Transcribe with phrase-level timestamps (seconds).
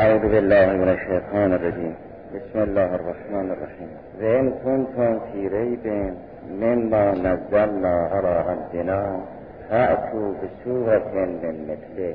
[0.00, 1.94] أعوذ بالله من الشيطان الرجيم.
[2.34, 3.90] بسم الله الرحمن الرحيم.
[4.20, 6.14] وإن كنتم في ريب
[6.50, 9.20] مما نزلنا على عبدنا
[9.70, 12.14] فأتوا بسورة من مثله.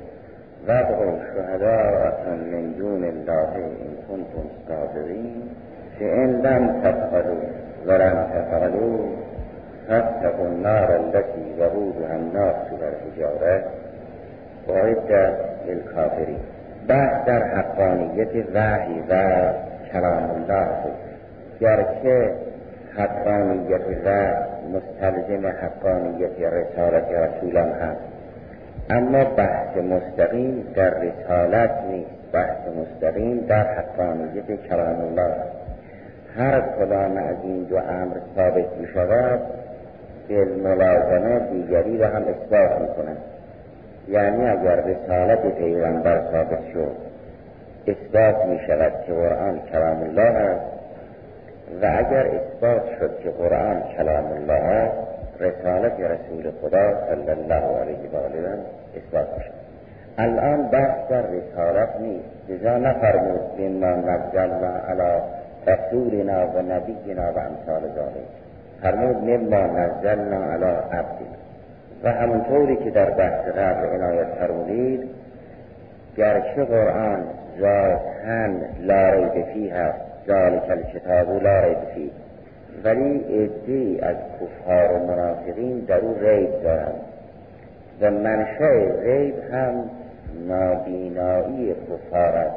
[0.68, 5.42] وادعوا شهداءكم من دون الله إن كنتم صادقين.
[6.00, 7.44] فإن لم تفعلوا
[7.88, 9.00] ولم تفعلوا
[9.88, 13.64] فاتقوا النار التي وقودها الناس والحجارة.
[14.70, 15.12] وعدت
[15.68, 16.59] للكافرين.
[16.90, 19.44] بحث در حقانیت وحی و
[19.94, 20.68] کلام الله.
[20.84, 20.94] بود
[21.60, 22.32] گرچه
[22.98, 24.36] حقانیت و
[24.74, 28.02] مستلزم حقانیت رسالت رسولان هست.
[28.90, 32.10] اما بحث مستقیم در رسالت نیست.
[32.34, 35.36] بحث مستقیم در حقانیت کلام الله.
[36.38, 39.40] هر کدام از این دو امر ثابت می شود
[40.64, 43.18] ملازمه دیگری را هم اثبات می کند
[44.10, 46.96] یعنی اگر رسالت پیغمبر ثابت شد
[47.88, 50.66] اثبات می شود که قرآن کلام الله است
[51.82, 54.98] و اگر اثبات شد که قرآن کلام الله است
[55.40, 58.58] رسالت رسول خدا صلی الله علیه و آله
[58.98, 59.60] اثبات شود
[60.20, 62.30] الان بحث در رسالت نیست.
[62.50, 65.22] لذا نفرمود مما نزلنا علی
[65.68, 68.30] رسولنا و نبینا و امثال ذالک
[68.82, 71.39] فرمود مما نزلنا علی عبدنا.
[72.04, 75.10] و همونطوری که در بحث قبل عنایت فرمودید
[76.18, 77.24] گرچه قرآن
[77.60, 82.12] ذاتن لا ریب فی هست ذالک الکتاب لا ریب فی
[82.84, 87.02] ولی ادی از کفار و منافقین در او ریب دارند
[88.02, 89.90] و منشأ ریب هم
[90.48, 92.56] نابینایی کفار است.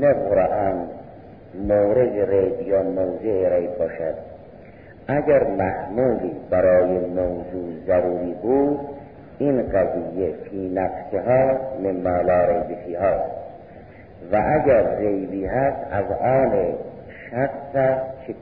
[0.00, 0.86] نه قرآن
[1.68, 4.31] مورد ریب یا موضع ریب باشد.
[5.08, 8.80] اگر محمولی برای موضوع ضروری بود
[9.38, 13.16] این قضیه فی نفسها مما لا ریب فیها.
[14.32, 16.52] و اگر ریبی هست از آن
[17.30, 17.72] شخص
[18.26, 18.34] که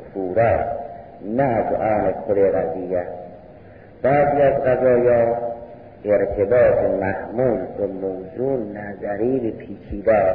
[1.25, 3.03] نه از آن کل قضیه
[4.03, 5.37] بعضی از قضایا
[6.04, 10.34] ارتباط محمول به موضوع نظری پیچیده.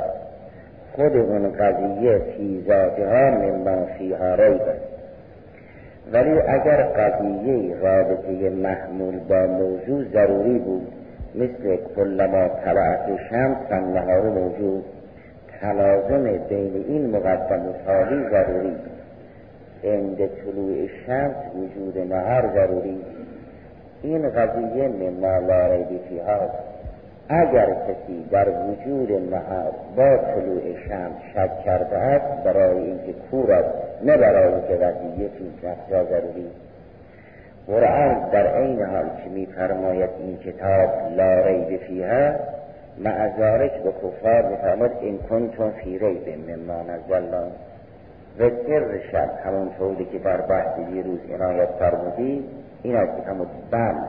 [0.96, 4.62] خود اون قضیه فی ذاتها مما فیها ریب.
[4.62, 4.85] است
[6.12, 10.88] ولی اگر قضیه رابطه محمول با موضوع ضروری بود
[11.36, 14.86] مثل کلما طلعت شمس فنهار موجود
[15.62, 18.76] تلازم بین این مقدم و تالی ضروری
[19.84, 23.02] عند طلوع شمس وجود نهار ضروری
[24.02, 25.88] این قضیه مما لا ریب
[27.30, 33.85] اگر کسی در وجود نهار با طلوع شمس شک کرده است برای اینکه کور است
[34.04, 36.48] نه برای که وضعیه فی نفسها ضروری.
[37.68, 42.32] قرآن در عین حال که میفرماید؟ این کتاب لا ریب فیها
[42.98, 47.48] معذارک به کفار میفرماید این کنتم فی ریب مما نزلنا.
[48.40, 52.44] و سر شب همونطوری که در بحث روز عنایت فرمودی
[52.84, 53.32] این است که
[53.72, 54.08] بم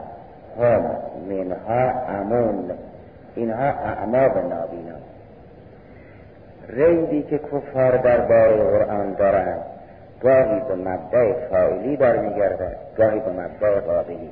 [0.61, 0.91] هم
[1.29, 2.71] منها امون
[3.35, 4.97] اینها اعماق نابینا.
[6.69, 9.61] ریدی که کفار درباره قرآن دارند
[10.21, 14.31] گاهی به مبدع فائلی برمیگردد گاهی به مبدع قابلی.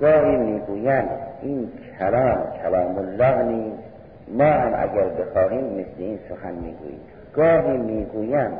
[0.00, 1.08] گاهی می‌گویند
[1.42, 3.82] این کلام کلام الله نیست
[4.28, 7.00] ما هم اگر بخواهیم مثل این سخن می‌گوییم.
[7.34, 8.58] گاهی می‌گویند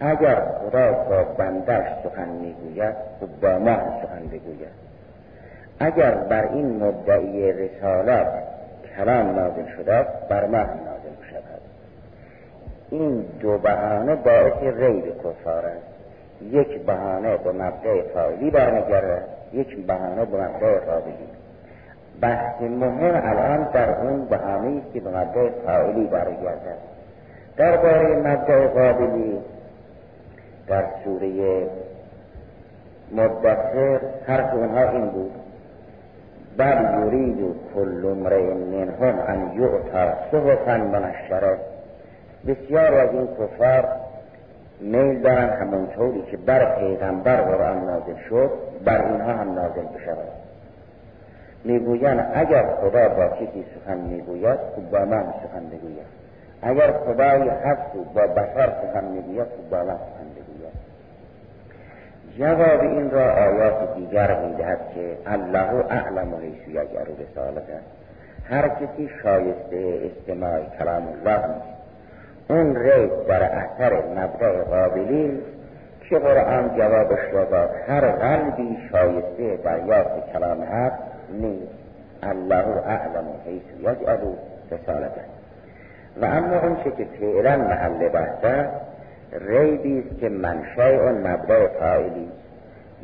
[0.00, 4.80] اگر خدا با بندش سخن می‌گوید و با ما سخن بگوید.
[5.80, 8.26] اگر بر این مدعی رسالت
[8.96, 10.99] کلام نازل شده بر ما نازل شود
[12.90, 15.90] این دو بهانه باعث ریب کفار است.
[16.42, 21.28] یک بهانه به مبدع فاعلی برمیگرده یک بهانه به مبدع قابلی
[22.20, 26.78] بحث مهم الان در اون بهانه است که به مبدع فاعلی برگردد
[27.56, 29.38] درباره مبدع قابلی
[30.66, 31.66] در سوره
[33.12, 35.32] مدثر حرف اونها این بود.
[36.56, 41.58] بل یرید کل امرئ منهم ان یعطا صحفا منشره
[42.46, 43.88] بسیار از این کفار
[44.80, 48.50] میل دارن همونطوری که بر پیغمبر قرآن نازل شد
[48.84, 50.28] بر اینها هم نازل بشود.
[51.64, 56.20] می‌گویند اگر خدا با کسی سخن می‌گوید خوب با من سخن بگوید
[56.62, 60.90] اگر خدای هست با بشر سخن می‌گوید خوب با من سخن بگوید
[62.38, 67.78] جواب این را آیات دیگر می‌دهد که الله اعلم حیث یجر رسالته
[68.44, 71.79] هر کسی شایسته استماع کلام الله نیست.
[72.50, 75.40] اون رید در اثر مبدع قابلی
[76.08, 80.92] که قرآن جوابش را داد هر قلبی شایسته دریافت کلام حق
[81.32, 81.72] نیست.
[82.22, 84.18] الله اعلم حیث یجعل
[84.70, 85.20] رسالته.
[86.20, 88.68] و اما اون چه که فعلا محل بحثه
[89.32, 92.28] ریبی است که منشه اون مبدع فاعلی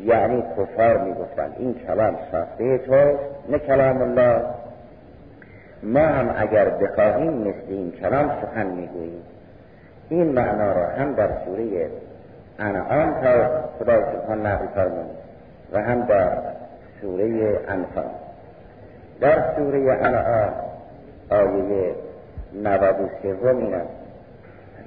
[0.05, 4.43] یعنی کفار می‌گفتن این کلام ساخته تو نه کلام الله.
[5.83, 9.23] ما هم اگر بخواهیم مثل این کلام سخن می‌گوییم.
[10.09, 11.91] این معنا را هم در سوره
[12.59, 15.11] انعام تا خدا سبحان نقل فرمود
[15.73, 16.39] و هم در
[17.01, 18.05] سوره انفال.
[19.21, 20.53] در سوره انعام
[21.31, 21.95] آیه
[22.63, 23.89] 93 این است.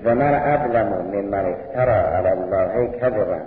[0.03, 3.39] و من اظلم ممن افترى علی الله کذبا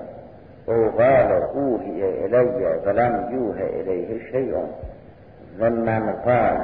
[0.67, 4.55] او قال اوحی الی ولم یوه الیه شیء
[5.59, 6.59] و من قال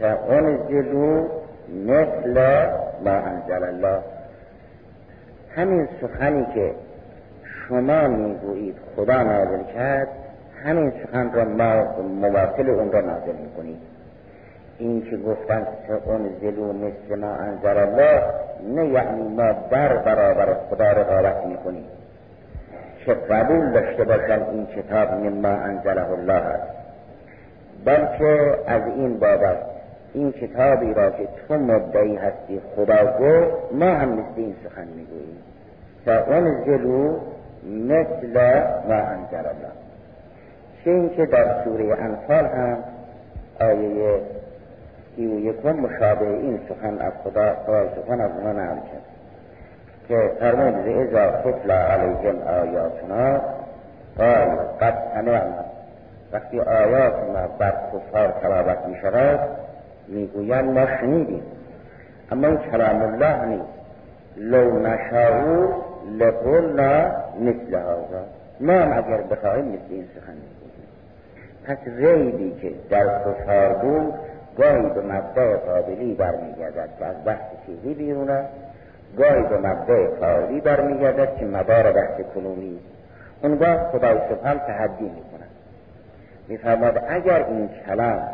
[0.00, 1.24] سانزل
[1.68, 2.66] مثل
[3.04, 3.98] ما انزل الله.
[5.56, 6.74] همین سخنی که
[7.68, 10.08] شما می‌گویید خدا نازل کرد
[10.64, 13.78] همین سخن را ما مواصل اون را نازل می‌کنید
[14.78, 15.66] این که گفتن
[16.40, 18.22] زلو مثل ما انزل الله
[18.74, 21.84] نه یعنی ما در برابر خدا رقابت می‌کنیم.
[23.06, 26.72] که قبول داشته باشن این کتاب مما انزله الله است.
[27.84, 29.56] بلکه از این بابت
[30.14, 35.42] این کتابی را که تو مدعی هستی خدا گفت ما هم مثل این سخن می‌گوییم.
[36.66, 37.18] زلو
[37.66, 39.72] مثل ما انزل الله.
[40.84, 42.78] چه اینکه در سوره انفال هم
[43.60, 44.20] آیه
[45.16, 47.56] سی و یکم مشابه این سخن از خدا
[47.96, 49.02] سخن از ما نقل کرد.
[50.08, 53.40] که فرمود ازا فتلا علیهم آیاتنا
[54.18, 55.64] قال قد سمعنا.
[56.32, 59.40] وقتی آیات ما بر کفار تلاوت می شود
[60.08, 61.42] می‌گویند ما شنیدیم.
[62.32, 63.68] اما این کلام الله نیست.
[64.36, 65.72] لو نشاو
[66.18, 67.10] لقلنا
[67.40, 68.24] مثل هذا.
[68.60, 70.88] ما هم اگر بخواهیم مثل این سخن می‌گوییم.
[71.64, 74.14] پس ریبی که در کفار بود
[74.58, 78.44] گاهی به مبدع قابلی برمیگردد که از بحث چیزی بیرونه
[79.18, 82.78] گاهی به مبدع فعالی برمیگردد که مدار بحث کنونی
[83.42, 85.46] اونگاه خدای سبحان تحدی می‌کنه
[86.48, 88.28] میفرماد اگر این کلام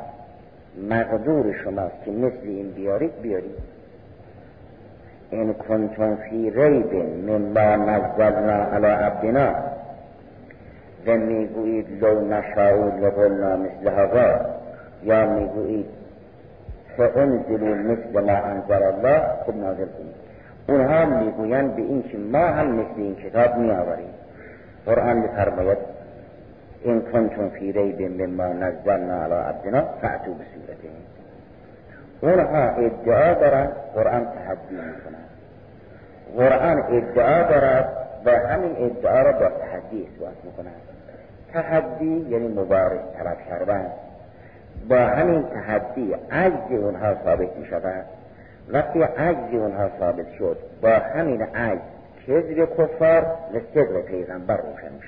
[0.91, 3.59] مقدور شماست که مثل این بیارید بیارید.
[5.31, 6.95] این کنتم فی ریب
[7.31, 9.55] مما نزلنا علی عبدنا.
[11.07, 14.41] و می‌گویید لو نشاو لقلنا مثل هذا.
[15.03, 15.87] یا می‌گویید
[16.97, 19.23] فانزلوا مثل ما انزل الله.
[19.47, 20.15] خب نازل کنید.
[20.69, 24.15] اونها می‌گویند به این که ما هم مثل این کتاب میآوریم.
[24.87, 25.79] قرآن میفرماید
[26.83, 30.89] این کنتم فی ریب مما نزلنا علی عبدنا فعتو بسورته
[32.21, 35.29] اونها ادعا دارند قرآن تحدی می‌کنند
[36.37, 37.89] قرآن ادعا دارد
[38.25, 40.83] و همین ادعا را با تحدی اثبات می‌کنند
[41.53, 43.87] تحدی یعنی مبارز طلب کردن
[44.89, 48.05] با همین تحدی عجز اونها ثابت می شود
[48.69, 51.81] وقتی عجز اونها ثابت شد با همین عجز
[52.27, 55.03] کذب کفار و صدق پیغمبر روشن می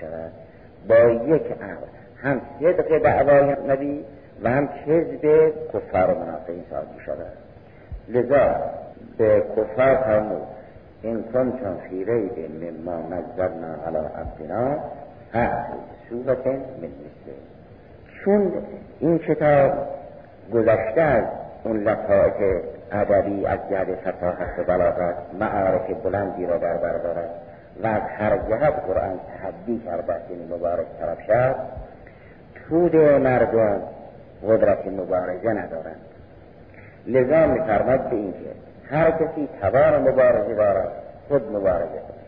[0.89, 1.87] با یک امر
[2.23, 4.05] هم صدق دعوای نبی
[4.43, 6.65] و هم کذب کفار و منافقین
[6.97, 7.33] می شود
[8.09, 8.57] لذا
[9.19, 10.43] به کفار فرمود
[11.03, 14.79] این کنتم فی ریب مما نزلنا علی عبدنا
[15.33, 15.65] هر
[16.09, 17.33] سورت من مثل
[18.25, 18.53] چون
[19.01, 19.73] این کتاب
[20.53, 21.25] گذشته از
[21.65, 27.31] اون لطائف ادبی از جهت فصاحت و بلاغت معارف بلندی را در بر دارد.
[27.83, 31.55] و از هر جهت قرآن تحدی است این مبارک طرف شد.
[32.55, 33.83] تود مردم
[34.49, 36.01] قدرت مبارزه ندارند.
[37.07, 38.51] لذا میفرماد به اینکه
[38.91, 40.93] هر کسی توان مبارزه دارد
[41.29, 42.21] خود مبارزه کند.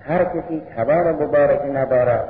[0.00, 2.28] هر کسی توان مبارزه ندارد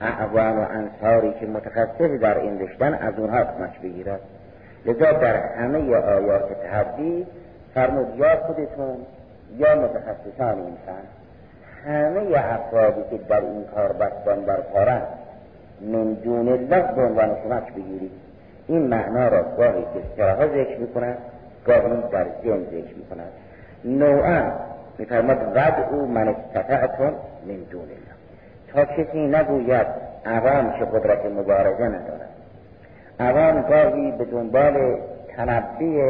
[0.00, 4.20] اعوان و انصاری که متخصص در این رشتن از اونها کمک بگیرد.
[4.86, 7.26] لذا در همه آیات تحدی
[7.74, 8.96] فرمود یا خودتون
[9.56, 11.04] یا متخصصان انسان.
[11.86, 15.02] همه افرادی که در این کار بستان بر کارن
[15.80, 18.10] من دون الله به عنوان کمک بگیرید.
[18.68, 19.84] این معنا را گاهی
[20.16, 21.18] به ذکر می‌کنند
[21.66, 23.32] گاهی در ذهن ذکر می‌کنند
[23.84, 24.52] نوعا
[24.98, 25.38] میفرماد
[25.90, 27.12] او من استطعتون
[27.46, 28.14] من دون الله.
[28.72, 29.86] تا کسی نگوید
[30.26, 32.30] عوام که قدرت مبارزه ندارد
[33.20, 34.98] عوام گاهی به دنبال
[35.36, 36.00] تنبی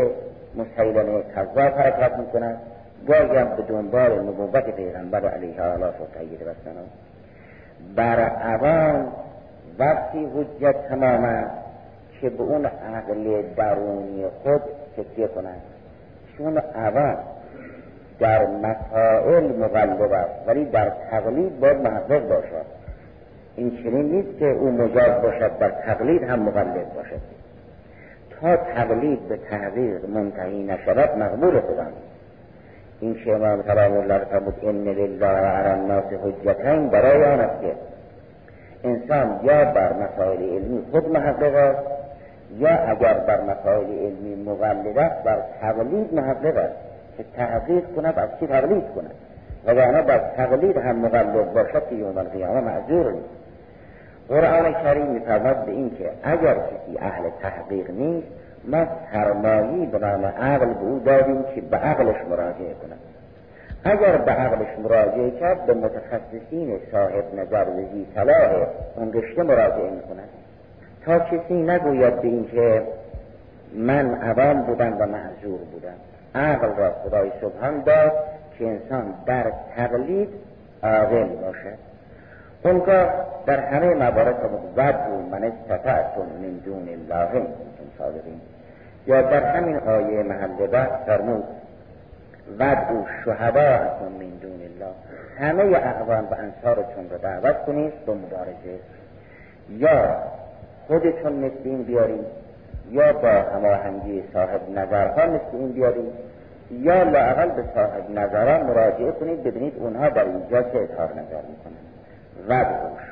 [0.56, 2.58] مسیلمه کذاب حرکت می‌کنند.
[3.08, 6.70] هم به دنبال نبوت پیغمبر علیه آله و تایید و
[7.96, 9.12] بر عوام
[9.78, 11.50] وقتی حجت تمام
[12.20, 14.62] که به اون عقل درونی خود
[14.96, 15.62] تکیه کنند
[16.38, 17.16] چون عوام
[18.20, 22.66] در مسائل مغلب است ولی در تقلید باید محقق باشد
[23.56, 27.20] این چنین نیست که او مجاز باشد در تقلید هم مغلب باشد
[28.40, 31.86] تا تقلید به تحقیق منتهی نشود مقبول خدا
[33.00, 37.72] این که امام سلام الله فرمود ان لله علی الناس حجتین برای آن است که
[38.84, 41.78] انسان یا بر مسائل علمی خود محقق است
[42.58, 46.76] یا اگر بر مسائل علمی مقلد است بر تقلید محقق است
[47.16, 49.14] که تحقیق کند از کی تقلید کند؟
[49.66, 53.28] وگرنه بر تقلید هم مقلد باشد که یوم القیامه معذور نیست.
[54.28, 58.26] قرآن کریم میفرماد به این که اگر کسی اهل تحقیق نیست
[58.70, 63.00] ما سرمایی به نام عقل به او دادیم که به عقلش مراجعه کند
[63.84, 69.90] اگر به عقلش مراجعه کرد به متخصصین صاحب نظر و زی صلاح اون رشته مراجعه
[69.90, 70.28] می‌کند
[71.04, 72.82] تا کسی نگوید به این که
[73.74, 75.94] من عوام بودم و معذور بودم
[76.34, 78.12] عقل را خدای سبحان داد
[78.58, 80.28] که انسان در تقلید
[80.82, 81.78] عاقل باشد
[82.64, 83.10] اونگاه
[83.46, 84.36] در همه موارد
[84.76, 88.40] ودو من استطعتم من دون الله کنتم صادقین
[89.10, 91.44] یا در همین آیه محل بحث فرمود
[92.58, 94.92] ودو شهداءتم من دون الله.
[95.38, 98.78] همه اعوان و انصارتون رو دعوت کنید به مبارزه.
[99.70, 100.16] یا
[100.86, 102.26] خودتون مثل این بیارید
[102.90, 106.12] یا با هماهنگی صاحب نظرها مثل این بیارید
[106.70, 111.42] یا لاقل به صاحب نظران مراجعه کنید ببینید اونها در اینجا چه اظهار نظر
[112.48, 112.64] و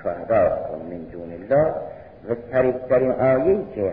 [0.02, 0.58] شهدا
[0.90, 1.74] من دون الله.
[2.28, 3.92] و طریقترین آیه که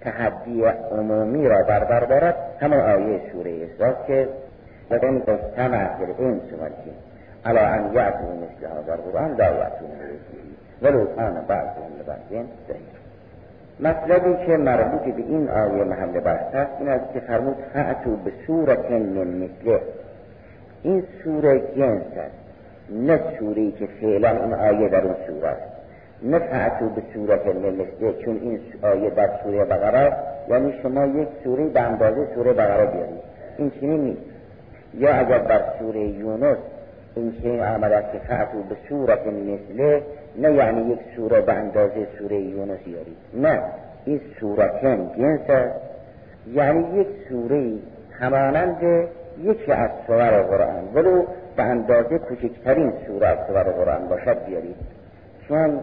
[0.00, 2.36] تحدی عمومی را در بر دارد.
[2.60, 4.28] همون آیه سوره اسراء که
[4.90, 6.98] اجتمع فی الانس والجن
[7.44, 9.88] علی ان یعتوا مثل هذا القرآن لا یعتون
[10.82, 12.46] ولو کان بعضهم لبعض
[13.80, 18.32] مطلبی که مربوط به این آیه محل بحث است این است که فرمود فعتو به
[18.46, 19.80] صورت من مثله.
[20.82, 22.34] این سوره جنس است
[22.90, 25.77] نه سوری که فعلا این آیه در اون سوره است.
[26.22, 30.16] نه فعتو به صورت مثله چون این آیه در سوره بقره
[30.48, 33.20] یعنی شما یک سوره به اندازه سوره بقره بیارید.
[33.58, 34.20] این چنین نیست.
[34.94, 36.56] یا اگر در سوره یونس
[37.16, 40.02] این چنین آمده که فعتو به صورت مثله
[40.36, 43.62] نه یعنی یک سوره به اندازه سوره یونس یارید نه
[44.04, 45.74] این سورتن جنس است.
[46.52, 47.72] یعنی یک سوره
[48.20, 49.08] همانند
[49.42, 50.88] یکی از سور قرآن.
[50.94, 51.24] ولو
[51.56, 54.76] به اندازه کوچکترین سوره از سور قرآن باشد بیارید.
[55.48, 55.80] چون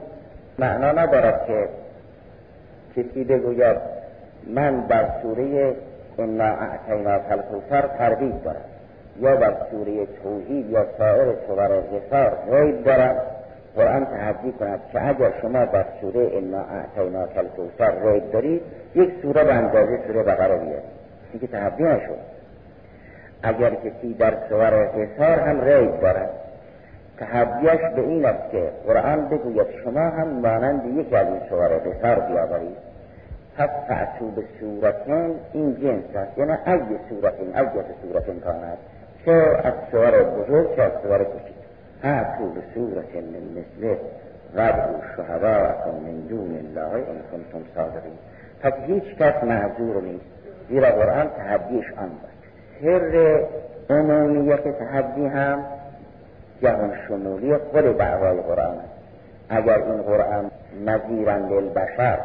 [0.60, 1.68] معنا ندارد که
[2.96, 3.78] کسی بگوید
[4.48, 5.76] من بر سوره
[6.20, 8.62] انا اعتینا الکوثر تردید دارم.
[9.20, 13.16] یا بر سوره توحید یا سایر سور غفار غیب دارم.
[13.76, 18.62] قرآن تحدی کند که اگر شما بر سوره انا اعتینا الکوثر غیب دارید
[18.96, 20.96] یک سوره به اندازه سوره بقره بیارید.
[21.32, 22.20] این که تحدی نشد.
[23.44, 26.30] اگر کسی در سور حسار هم ریب دارد.
[27.18, 32.20] تحدیش به این است که قرآن بگوید شما هم مانند یکی از این سور حسار
[32.20, 32.78] بیاورید.
[33.58, 36.38] پس فعتو به صورتین این جنس است.
[36.38, 36.80] یعنی از
[37.10, 37.68] صورتین از
[38.02, 38.78] صورتین کاند
[39.26, 39.32] چه
[39.64, 41.56] از سور بزرگ چه از سور کشید
[42.02, 43.98] فعتو به صورتین من مثله
[44.58, 48.18] غدو شهداءکم من دون الله ان کنتم صادقین.
[48.62, 50.26] پس هیچ کس معذور نیست.
[50.70, 52.36] زیرا قرآن تحدیش آن بود
[52.82, 53.40] سر
[53.90, 55.64] عمومیت تحدی هم
[56.62, 58.96] جهان شمولی خود دعوای قرآن است.
[59.50, 60.52] اگر این قرآن
[60.86, 62.20] نظیرا للبشر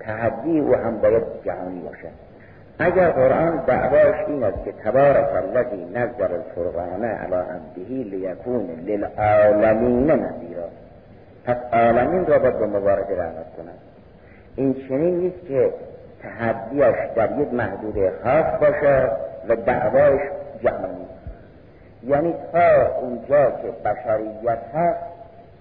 [0.00, 2.28] تحدی او هم باید جهانی باشد
[2.78, 10.68] اگر قرآن دعواش این است که تبارک الذی نزل الفرقان علی عبده لیکون للعالمین نذیرا.
[11.44, 13.78] پس عالمین را باید به مبارزه دعوت کند
[14.56, 15.72] این چنین نیست که
[16.22, 19.10] تحدیش در یک محدود خاص باشد
[19.48, 20.20] و دعوایش
[20.62, 21.07] جهانی
[22.08, 24.98] یعنی تا اونجا که بشریت هست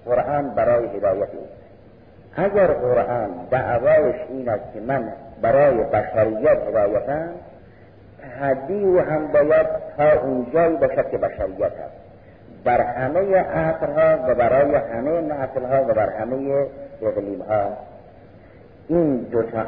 [0.06, 1.58] قرآن برای هدایت اوست
[2.36, 7.30] اگر قرآن دعوایش این است که من برای بشریت هدایتم
[8.22, 12.08] تحدی و هم باید تا اونجایی باشد که بشریت هست
[12.63, 16.66] بر همه عقلها و برای همه نسلها و بر همه
[17.01, 17.77] اقلیمها
[18.88, 19.60] این دو تا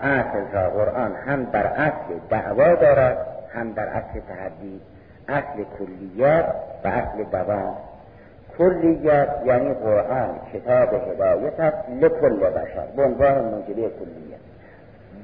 [0.54, 3.18] را قرآن هم بر اصل دعوا دارد
[3.54, 4.82] هم در اصل تحدی
[5.30, 6.46] اصل کلیت
[6.84, 7.76] و اصل دوام
[8.58, 14.40] کلیت یعنی قرآن کتاب هدایت است لکل بشر به عنوان منجلی کلیت.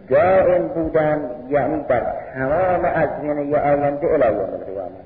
[0.10, 5.06] دائم بودن یعنی در تمام ازمینه آینده الهی القیامه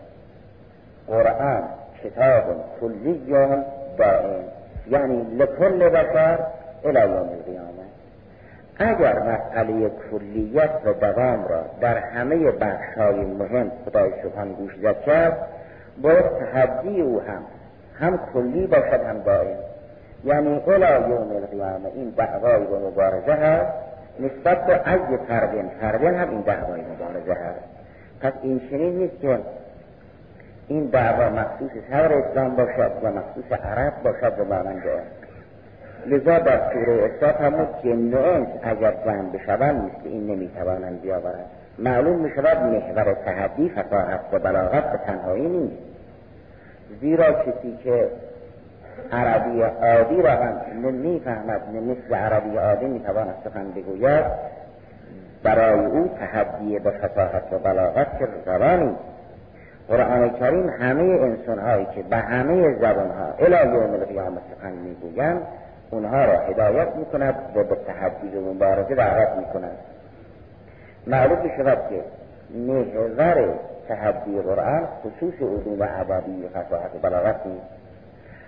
[1.07, 1.63] قرآن
[2.03, 2.43] کتاب
[2.81, 3.35] کلی
[3.97, 4.43] دائم
[4.87, 6.39] یعنی لکل بشر
[6.85, 7.78] الهی القیامه
[8.79, 14.73] اگر مسئله کلیت و دوام را در همه بخش های مهم خدای سبحان گوش
[15.05, 15.37] کرد
[16.01, 17.41] باید تحدی او هم
[17.99, 19.57] هم کلی باشد هم دائم.
[20.23, 23.73] یعنی الا یوم القیامه این دعوای و مبارزه هست
[24.19, 27.65] نسبت به ای فردن فردن هم این دعوای مبارزه هست.
[28.21, 29.39] پس این چنین نیست که
[30.67, 34.83] این دعوا مخصوص هر اسلام باشد و مخصوص عرب باشد و مانند
[36.05, 41.45] لذا در سوره اصلاف همون جن و اگر جمع بشوند مثل این نمی‌توانند بیاورند.
[41.79, 45.83] معلوم می‌شود محور تحدی فقاهت و بلاغت به تنهایی نیست.
[47.01, 48.07] زیرا کسی که
[49.11, 54.25] عربی عادی را هم نمی‌فهمد مثل عربی عادی می‌تواند سخن بگوید
[55.43, 58.95] برای او تحدی به فصاحت و بلاغت که روانی
[59.87, 65.41] قرآن کریم همه انسان هایی که به همه زبان ها الى یوم القیامت سخن می‌گویند
[65.91, 69.77] اونها را هدایت می‌کند و به تحدی و مبارزه دعوت می‌کند.
[71.07, 72.03] معلوم شود که
[72.59, 73.53] محور
[73.87, 77.65] تحدی قرآن خصوص علوم عبادی و فصاحت بلاغت نیست.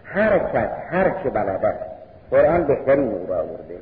[0.03, 1.75] هر کس هر چه بلد
[2.31, 3.77] قرآن بهترین او را آورده.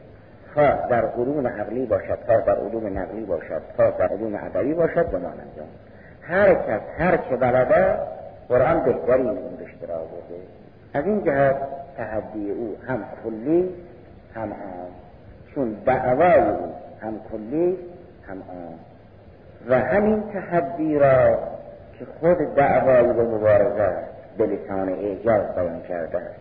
[0.53, 5.09] خواه در علوم عقلی باشد خواه در علوم نقلی باشد خواه در علوم ادبی باشد
[5.09, 5.67] به انجام
[6.21, 7.97] هر کس هر چه بلده
[8.49, 10.39] قرآن بهترین اون را آورده.
[10.93, 11.55] از این جهت
[11.97, 13.69] تحدی او هم کلی
[14.35, 14.91] هم عام.
[15.55, 17.77] چون دعوای او هم کلی
[18.27, 18.79] هم عام.
[19.69, 21.39] و همین تحدی را
[21.99, 23.97] که خود دعوای و مبارزه
[24.37, 26.17] به لسان اعجاز بیان کرده.
[26.17, 26.39] است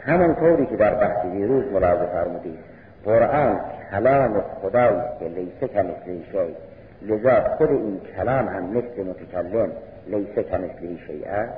[0.00, 2.58] همانطوری که در بحث دیروز ملاحظه فرمودید
[3.04, 3.60] قرآن
[3.90, 6.54] کلام خداست که لیسه کمثل شی
[7.02, 9.72] لذا خود این کلام هم مثل متکلم
[10.06, 11.52] لیسه کمثل شیء است.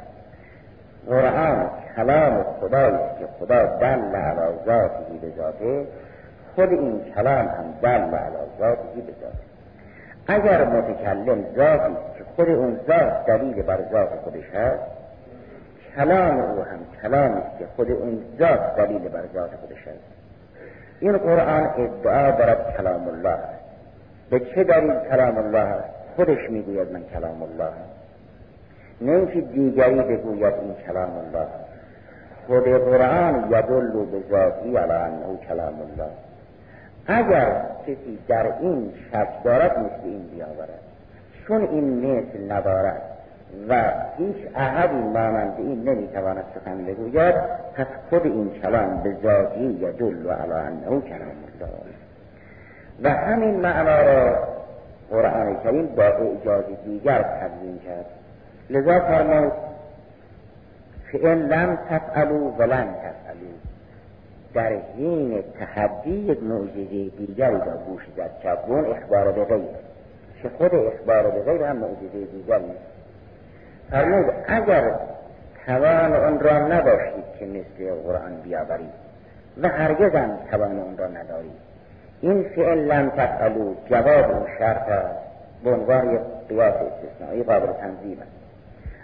[1.06, 5.86] قرآن کلام خداست که خدا دل علی ذاته به ذاته
[6.54, 9.50] خود این کلام هم دل علی ذاته به ذاته
[10.26, 14.82] اگر متکلم ذاتی که خود اون ذات دلیل بر ذات خودش هست
[15.96, 20.20] کلام او هم کلامی که خود اون ذات دلیل بر ذات خودش هست.
[21.00, 23.38] این قرآن ادعا دارد کلام الله
[24.30, 25.74] به چه دلیل کلام الله
[26.16, 27.72] خودش می‌گوید من کلام الله
[29.00, 31.46] اینکه دیگری بگوید این کلام الله.
[32.46, 36.10] خود قرآن یدل به ذاتی علی انه کلام الله.
[37.06, 40.80] اگر کسی در این شک دارد مثل این بیاورد.
[41.46, 43.02] چون این مثل ندارد
[43.68, 47.34] و هیچ احدی مانند این نمی‌تواند سخن بگوید
[47.76, 51.70] پس خود این کلام به ذاتی یدل و علی انه کلام الله.
[53.02, 54.38] و همین معنا را
[55.10, 58.19] قرآن کریم با اعجاز دیگر تبیین کرد.
[58.70, 59.52] لذا فرمود
[61.12, 63.50] فئن لم تفعلوا ولن تفعلوا.
[64.54, 68.30] در حین تحدی یک معجزه دیگری را گوش زد
[68.66, 69.68] چون اخبار به غیر
[70.42, 72.72] که خود اخبار به غیر هم معجزه دیگری
[73.90, 74.94] فرمود اگر
[75.66, 79.10] توان آن را نداشتید که مثل قرآن بیاورید
[79.62, 81.70] و هرگز هم توان آن را ندارید.
[82.20, 84.86] این فعل لم تفعلو جواب اون شرط
[85.64, 88.39] به عنوان قیاس استثنایی قابل تنظیم است.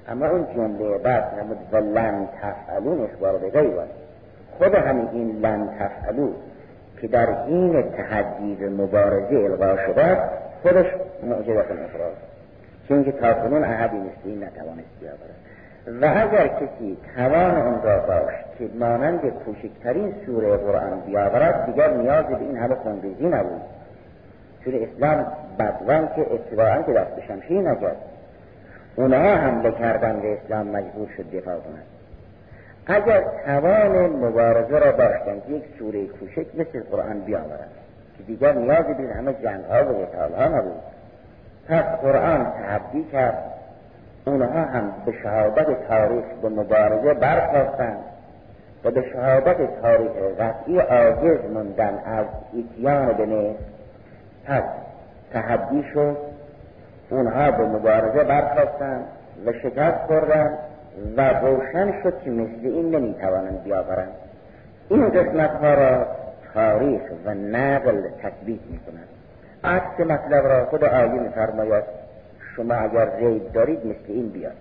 [0.08, 3.74] اما اون جمله بعد نمود و لن تفعلون اخبار به غیر
[4.58, 6.32] خود همین این لن تفعلو
[7.00, 10.18] که در این تحدید مبارزه القا شده
[10.62, 10.86] خودش
[11.22, 12.14] معجزت اخراج
[12.88, 15.36] چون که تاکنون احدی مثل این نتوانست بیاورد.
[16.00, 22.34] و اگر کسی توان اون را داشت که مانند کوچکترین سوره قرآن بیاورد دیگر نیازی
[22.34, 23.60] به این همه خونریزی نبود.
[24.64, 25.26] چون اسلام
[25.58, 27.60] بدوان که اتباعا که دست به شمشیر
[28.96, 31.86] اونها حمله کردن به اسلام مجبور شد دفاع کنند.
[32.86, 37.70] اگر توان مبارزه را داشتند یک سوره کوچک مثل قرآن بیاورند
[38.18, 40.82] که دیگر نیازی به همه جنگ ها و قتال ها نبود.
[41.68, 43.52] پس قرآن تحدی کرد
[44.26, 47.98] اونها هم به شهادت تاریخ به مبارزه برخواستند
[48.84, 53.54] و به شهادت تاریخ قطعی عاجز موندن از ایتیان به
[54.46, 54.62] پس
[55.32, 56.16] تحدی شد
[57.10, 59.04] اونها به مبارزه برخواستند
[59.46, 60.58] و شکست خوردند
[61.16, 64.12] و روشن شد که مثل این نمی‌توانند بیاورند.
[64.88, 66.06] این قسمت ها را
[66.54, 69.08] تاریخ و نقل تثبیت می‌کنند
[69.64, 71.84] عکس مطلب را خود آیه میفرماید
[72.56, 74.52] شما اگر غیب دارید مثل این بیاد.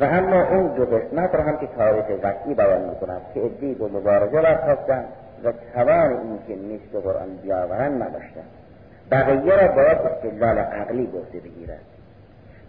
[0.00, 3.84] و اما اون دو قسمت را هم که تاریخ وقتی بیان می‌کنند که ادی به
[3.84, 5.04] مبارزه برخواستند
[5.44, 8.65] و توان این که مثل قرآن بیاورند نداشتند.
[9.10, 11.80] بقیه را باید استدلال عقلی گفته بگیرد.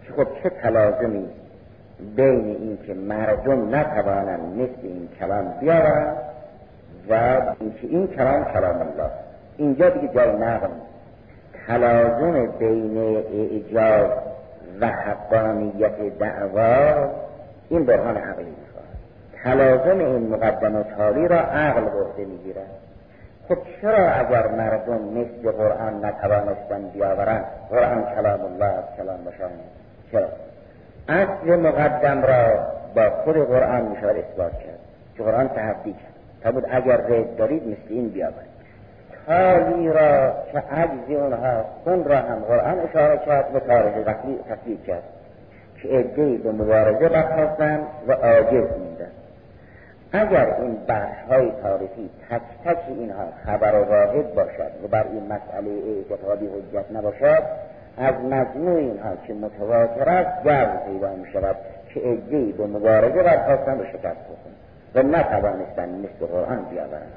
[0.06, 1.28] که خب چه تلازمی
[2.16, 6.16] بین این که مردم نتوانند مثل این کلام بیاورند
[7.10, 9.10] و اینکه این کلام کلام الله.
[9.56, 10.68] اینجا دیگه جای نقل
[11.66, 12.98] تلازم بین
[13.32, 14.10] اعجاز
[14.80, 17.10] و حقانیت دعوا
[17.68, 18.88] این برهان عقلی می‌خواهد
[19.44, 22.87] تلازم این مقدم و تالی را عقل گفته می‌گیرد.
[23.48, 29.50] خب چرا اگر مردم مثل قرآن نتوانستن بیاورن قرآن کلام الله از کلام بشان
[30.12, 30.28] چرا؟
[31.08, 34.78] اصل مقدم را با خود قرآن می‌شود اثبات کرد.
[35.16, 36.12] که قرآن تحدی کرد.
[36.42, 38.58] تا بود اگر رد دارید مثل این بیاورید.
[39.26, 43.94] حالی را که عجز اونها خون را هم قرآن اشاره کرد و تاریخ
[44.48, 45.02] تصویر کرد.
[45.82, 49.10] که ادهی به مبارزه برخواستند و عاجز موندن
[50.12, 55.22] اگر این بحث های تاریخی تک تک اینها خبر و واحد باشد و بر این
[55.22, 57.42] مسئله اعتقادی حجت نباشد
[57.98, 61.56] از مجموع اینها که متواتر است گرد پیدا می شود
[61.94, 64.58] که ادهی به مبارزه برخواستند و شکست بکنند
[64.94, 67.12] و نتوانستند مثل قرآن بیاورند.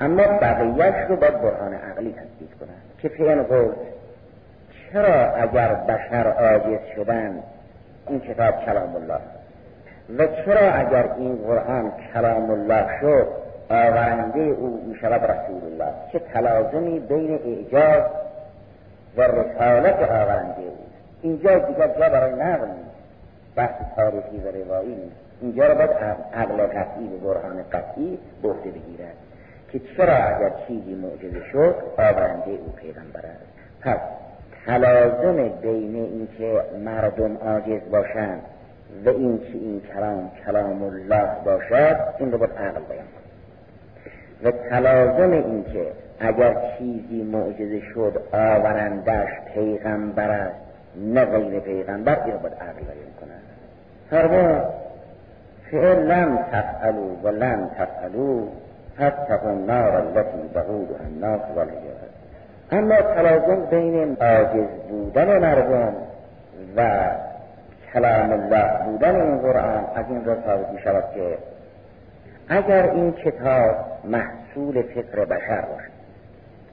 [0.00, 3.78] اما بقیهش رو باید برهان عقلی تثبیت کنند که فعل گفت
[4.92, 7.42] چرا اگر بشر عاجز شدن
[8.08, 9.20] این کتاب کلام الله
[10.16, 13.26] و چرا اگر این قرآن کلام الله شد
[13.70, 18.02] آورنده او می شود رسول الله چه تلازمی بین اعجاز
[19.16, 20.78] و رسالت آورنده او.
[21.22, 22.98] اینجا دیگر جا برای نقل نیست.
[23.56, 25.16] بحث تاریخی و روایی نیست.
[25.40, 25.90] اینجا رو باید
[26.34, 29.14] عقل قطعی و برهان قطعی بهده بگیرد
[29.72, 33.46] که چرا اگر چیزی معجزه شد آورنده او پیغمبر است.
[33.80, 33.98] پس
[34.66, 38.42] تلازم بین اینکه مردم عاجز باشند
[39.04, 43.04] و این که این کلام کلام الله باشد این رو باید عقل بیان
[44.44, 45.86] و تلازم این که
[46.20, 50.56] اگر چیزی معجزه شد آورندش پیغمبر است
[50.96, 53.42] نه غیر پیغمبر این رو باید عقل بیان کنند
[54.10, 54.64] فرما
[55.70, 58.48] فعل لم تفعلو و لم تفعلو
[58.98, 62.08] فاتقوا النار التي بعودها الناس والحجاره
[62.72, 65.92] اما تلازم بین عاجز بودن مردم
[66.76, 67.10] و
[67.92, 71.38] کلام الله بودن این قرآن از این را ثابت می شود که
[72.48, 75.98] اگر این کتاب محصول فکر بشر باشد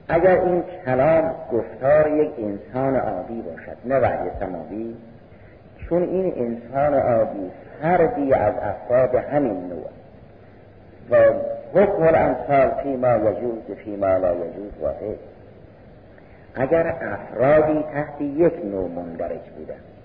[0.08, 4.96] اگر این کلام گفتار یک انسان عادی باشد نه وحی سماوی
[5.88, 7.50] چون این انسان عادی
[7.82, 9.86] فردی از افراد همین نوع
[11.10, 11.16] و
[11.74, 15.18] حکم الامثال فیما یجوز فیما لا یجوز واحد
[16.54, 19.95] اگر افرادی تحت یک نوع مندرج بودن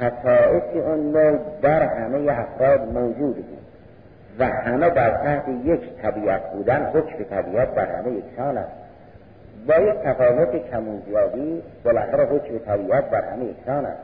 [0.00, 3.58] خصائص اون نوع در همه افراد موجود بود
[4.38, 8.70] و همه در تحت یک طبیعت بودن حکم طبیعت در همه یکسان است.
[9.68, 14.02] با یک تفاوت کموزیادی بالاخره حکم طبیعت بر همه یکسان است.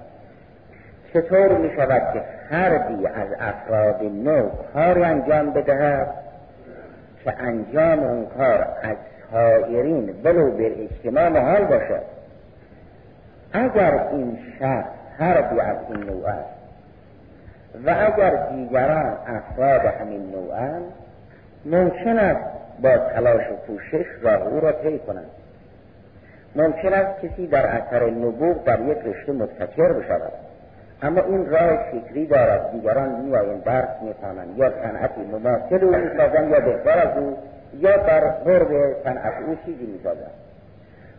[1.12, 6.08] چطور می شود که فردی از افراد نو کاری انجام بدهد
[7.24, 8.96] که انجام اون کار از
[9.32, 12.02] سایرین ولو بر اجتماع محال باشد؟
[13.52, 16.54] اگر این شخص فردی از این نوع است.
[17.86, 20.92] و اگر دیگران افراد همین نوعند
[21.64, 22.50] ممکن است
[22.82, 25.30] با تلاش و کوشش راه او را طی کنند.
[26.56, 30.32] ممکن است کسی در اثر نبوغ در یک رشته مبتکر بشود.
[31.02, 36.60] اما این راه فکری دارد دیگران میآیند درس می‌خوانند یا صنعتی مماثل او می‌سازند یا
[36.60, 37.38] بهتر از او
[37.78, 40.43] یا بر قرب صنعت او چیزی می‌سازند.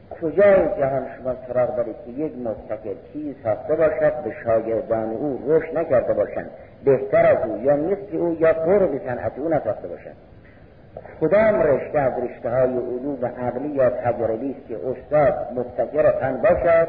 [0.09, 5.77] کجا جهان شما سراغ دارید که یک مبتکر چیز ساخته باشد به شاگردان او رشد
[5.77, 6.49] نکرده باشند
[6.85, 10.15] بهتر از او یا مثل او یا قرب صنعت او نساخته باشند.
[11.21, 16.87] کدام رشته از رشته های علوم عقلی یا تجربی است که استاد مبتکر فن باشد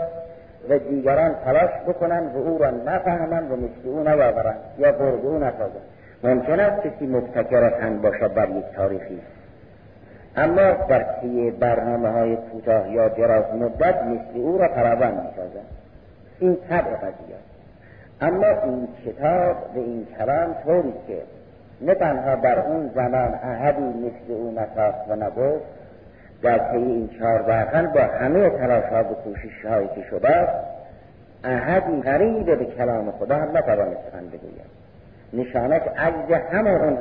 [0.69, 5.39] و دیگران تلاش بکنند و او را نفهمند و مثل او نیاورند یا قرب او
[5.39, 5.83] نسازند؟
[6.25, 9.21] ممکن است کسی مبتکر فن باشد بر یک تاریخی
[10.37, 15.67] اما در طی برنامه های کوتاه یا دراز مدت مثل او را فراوان می‌سازند
[16.41, 17.37] این طبع قضیه.
[18.21, 21.23] اما این کتاب و این کلام طوری که
[21.81, 25.65] نه تنها در اون زمان احدی مثل او نساخت و نگفت
[26.43, 30.49] در طی این چهار قرن با همه تلاش ها و کوشش هایی که شده
[31.45, 34.77] احدی قریب به کلام خدا هم نتوانست سخن بگوید.
[35.33, 36.99] نشانه که عجز همه اون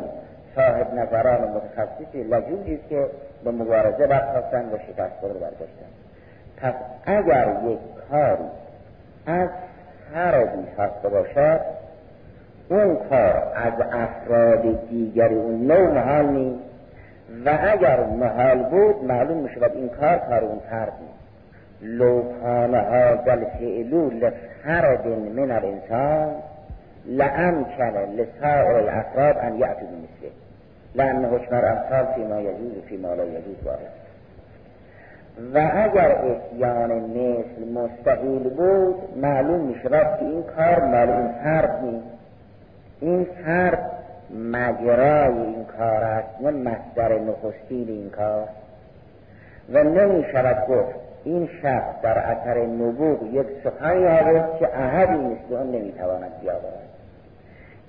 [0.55, 3.05] صاحب نظران و متخصصی لجوجی که
[3.45, 5.85] به مبارزه برخواستن و شکست خورده برگشتن.
[6.57, 6.73] پس
[7.05, 7.79] اگر یک
[8.09, 8.43] کاری
[9.25, 9.49] از
[10.13, 11.61] فردی ساخته باشد
[12.69, 16.59] اون کار از افراد دیگری اون نوع محال نیست
[17.45, 21.15] و اگر محال بود معلوم می شود این کار کار اون فرد نیست.
[21.81, 26.35] لو کان هذا الفعل لفرد من الانسان
[27.05, 30.44] لامکن لسائر الافراد ان یأتوا بمثله.
[30.95, 34.05] لأن حکم الامثال فيما يجوز فيما لا يجوز وارد.
[35.53, 42.07] و اگر اتیان مثل مستحیل بود معلوم می شود که این کار این فرد نیست.
[43.01, 43.91] این فرد
[44.51, 48.47] مجرای این کار است نه مصدر نخستین این کار.
[49.73, 55.55] و نمی شود گفت این شخص در اثر نبوغ یک سخنی آورد که احدی مثل
[55.55, 56.84] آن نمی‌تواند بیاورد.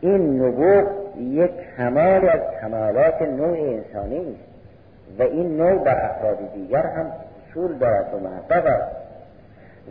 [0.01, 0.85] این نبوغ
[1.19, 7.13] یک کمال از کمالات نوع انسانی است و این نوع بر افراد دیگر هم
[7.51, 8.97] حصول دارد و محبب است.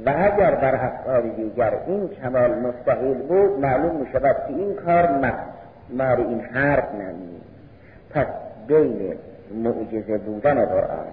[0.06, 5.10] و اگر بر افراد دیگر این کمال مستحیل بود معلوم می شود که این کار
[5.90, 7.42] مار این حرف نمی
[8.14, 8.28] پس
[8.68, 9.16] بین
[9.54, 11.08] معجزه بودن قرآن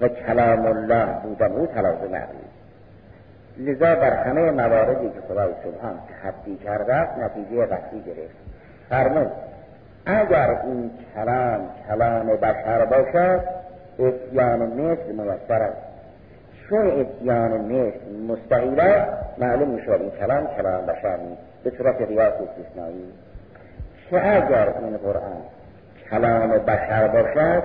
[0.00, 2.43] و کلام الله بودن او تلازم عقلی
[3.58, 8.36] لذا بر همه مواردی که خدای سبحان تحدی کرده است نتیجه قطعی گرفت.
[8.88, 9.30] فرمود
[10.06, 13.40] اگر این کلام کلام بشر باشد
[13.98, 15.76] اتیان مثل موثر است.
[16.68, 21.42] چون اتیان مثل مستقیل است معلوم می‌شد این کلام کلام بشر نیست.
[21.64, 23.12] به صورت ریاض استثنایی.
[24.10, 25.42] چه اگر این قرآن
[26.10, 27.62] کلام بشر باشد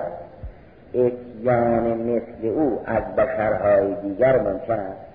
[0.94, 5.09] اتیان مثل او از بشرهای دیگر ممکن است.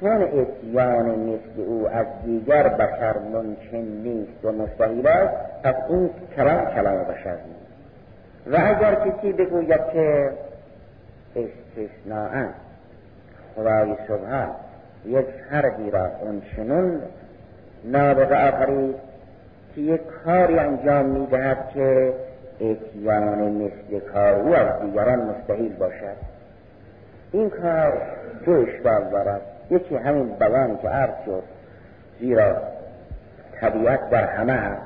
[0.00, 6.64] چون اتیان مثل او از دیگر بشر ممکن نیست و مستحیل است پس این کلام
[6.64, 7.68] کلام بشر نیست.
[8.46, 10.30] و اگر کسی بگوید که
[11.36, 12.46] استثناء
[13.56, 14.48] خدای سبحان
[15.04, 17.02] یک فردی را اون چنون
[17.84, 18.94] نابغه آفرید
[19.74, 22.12] که یک کاری انجام می‌دهد که
[22.60, 26.16] اتیان مثل کار او از دیگران مستحیل باشد.
[27.32, 28.02] این کار
[28.46, 29.40] دو اشکال دارد.
[29.70, 31.42] یکی همین بیانی که عرض شد
[32.20, 32.56] زیرا
[33.60, 34.82] طبیعت در همه هست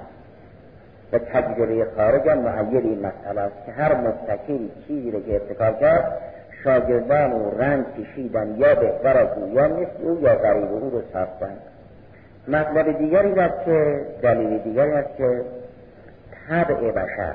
[1.13, 5.73] و تجربه خارج هم معید این مسئله است که هر مستقیل چیزی را که ابتکار
[5.73, 6.19] کرد
[6.65, 11.03] شاگردان و رنج کشیدن یا بهتر از او یا مثل او یا غریب او رو
[11.13, 11.57] ساختن
[12.49, 15.43] مطلب دیگری است که دلیل دیگری است که
[16.49, 17.35] طبع بشر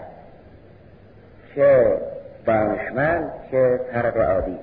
[1.56, 1.98] چه
[2.46, 4.58] دانشمند چه فرد عادی.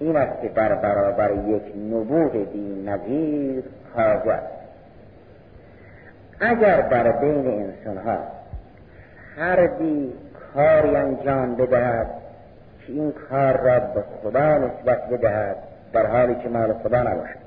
[0.00, 3.64] این است که در برابر یک نبوغ بی نظیر
[3.96, 4.40] کاغذ
[6.40, 8.18] اگر در بین انسان ها
[9.36, 10.12] فردی
[10.54, 12.06] کاری انجام بدهد
[12.86, 15.56] که این کار را به خدا نسبت بدهد
[15.92, 17.44] در حالی که مال خدا نباشد.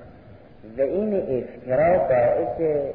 [0.77, 2.91] و این افترا باعث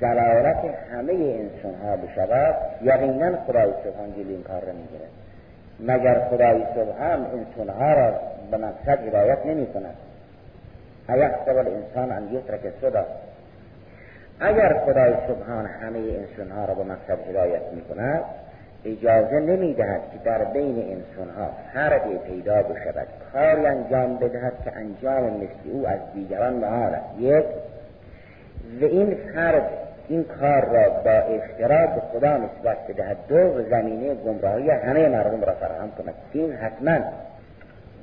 [0.00, 2.54] زلالت همه انسان ها بشود.
[2.82, 5.25] یقینا خدای سبحان جلو این کار را می‌گیرد.
[5.80, 8.14] مگر خدای سبحان انسان ها را
[8.50, 9.94] به مقصد هدایت نمی کند.
[11.08, 13.04] ایحسب الانسان ان یترک صدا
[14.40, 18.20] اگر خدای سبحان همه انسان ها را به مقصد هدایت می کند
[18.84, 23.06] اجازه نمی دهد که در بین انسان ها فردی پیدا بشود.
[23.32, 27.20] کاری انجام بدهد که انجام مثل او از دیگران محال است.
[27.20, 27.44] یک
[28.80, 34.70] و این فرد این کار را با افترا به خدا نسبت بدهد دو زمینه گمراهی
[34.70, 36.14] همه مردم را فراهم کند.
[36.32, 36.98] این حتما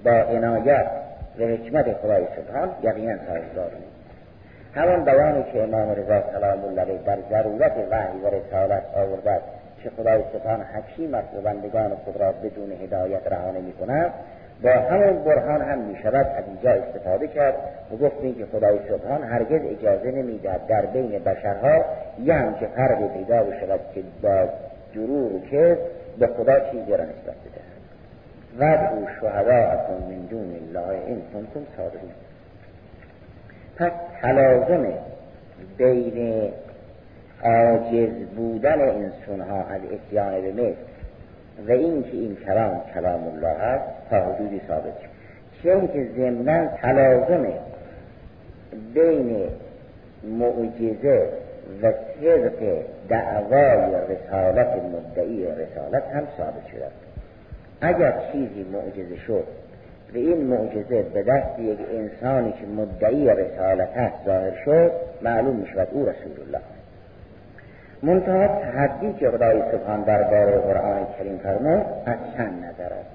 [0.04, 0.88] با عنایت
[1.40, 3.72] و حکمت خدای سبحان یقینا سازگار
[4.76, 9.42] همان بیانی که امام رضا سلام الله در ضرورت وحی و رسالت آورده
[9.84, 14.12] که خدای سبحان حکیم است و بندگان خود را بدون هدایت رها نمی کند
[14.64, 17.56] با همون برهان هم می شود از اینجا استفاده کرد
[17.92, 21.86] و گفتیم که خدای سبحان هرگز اجازه نمی‌دهد در بین بشرها
[22.24, 24.50] یه همچه فرقی پیدا بشود که با
[24.94, 25.78] جرور و که
[26.20, 27.74] به خدا چیزی را نسبت بدهد.
[28.60, 32.12] و او شهداءکم من دون الله این کنتم صادقین.
[33.78, 34.94] پس تلازم
[35.78, 36.52] بین
[37.44, 40.76] عاجز بودن انسان ها از اتیان به مثل
[41.68, 45.14] و این که این کلام کلام الله هست تا حدودی ثابت شد.
[45.64, 47.48] چون که ضمنا تلازم
[48.94, 49.50] بین
[50.24, 51.30] معجزه
[51.84, 56.88] و صدق دعوای رسالت مدعی رسالت هم ثابت شده
[57.82, 59.44] اگر چیزی معجزه شد
[60.14, 65.68] و این معجزه به دست یک انسانی که مدعی رسالت هست ظاهر شد معلوم می
[65.68, 66.62] شود او رسول الله.
[68.04, 73.10] منتها تحدی که خدای سبحان درباره قرآن کریم فرمود از چند نظر است.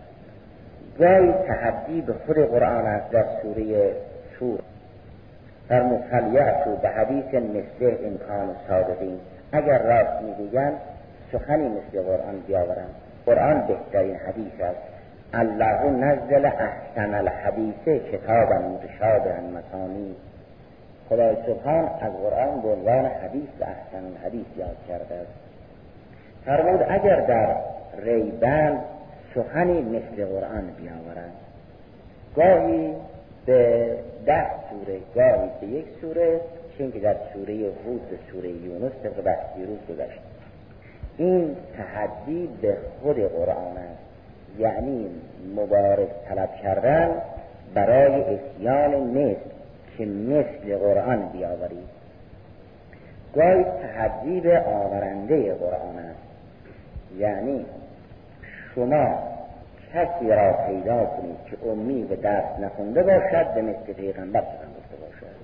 [0.99, 3.93] گاهی تحدی به خود قرآن است در سوره
[4.39, 4.61] سور
[5.69, 9.19] در مفلیعتو به حدیث مثل امکان صادقین.
[9.53, 10.75] اگر راست می‌گویند
[11.33, 12.95] سخنی مثل قرآن بیاورند.
[13.27, 14.81] قرآن بهترین حدیث است.
[15.35, 20.17] الله نزل احسن الحدیث کتابا متشابها مثانی.
[21.09, 25.33] خدای سبحان از قرآن به عنوان حدیث و احسن حدیث یاد کرده است.
[26.45, 27.57] فرمود اگر در
[27.99, 28.79] ریبند
[29.35, 31.33] سخنی مثل قرآن بیاورند
[32.37, 32.95] گاهی
[33.47, 33.91] به
[34.27, 36.41] ده سوره گاهی به یک سوره
[36.79, 40.21] چون که در سوره هود به سوره یونس طبق بحث دیروز گذشت.
[41.17, 44.09] این تحدی به خود قرآن است.
[44.59, 45.11] یعنی
[45.57, 47.11] مبارک طلب کردن
[47.75, 49.58] برای اسیان مثل
[49.99, 51.99] که مثل قرآن بیاورید
[53.35, 56.19] گاهی تحدی به آورنده قرآن است.
[57.19, 57.67] یعنی
[58.75, 59.19] شما
[59.95, 64.97] کسی را پیدا کنید که امی به درس نخونده باشد به مثل پیغمبر سخن گفته
[65.01, 65.37] باشد؟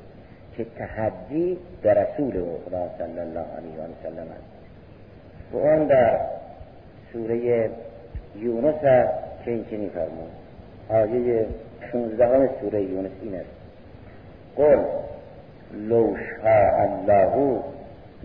[0.56, 2.32] که تحدی به رسول
[2.66, 4.54] خدا صلی الله علیه و سلم است.
[5.52, 6.20] و اون در
[7.12, 7.70] سوره
[8.36, 10.30] یونس است که این چنین فرمود.
[10.88, 11.46] آیه
[11.92, 13.63] 16 سوره یونس این است.
[14.56, 14.78] قل
[15.74, 17.62] لو شاء الله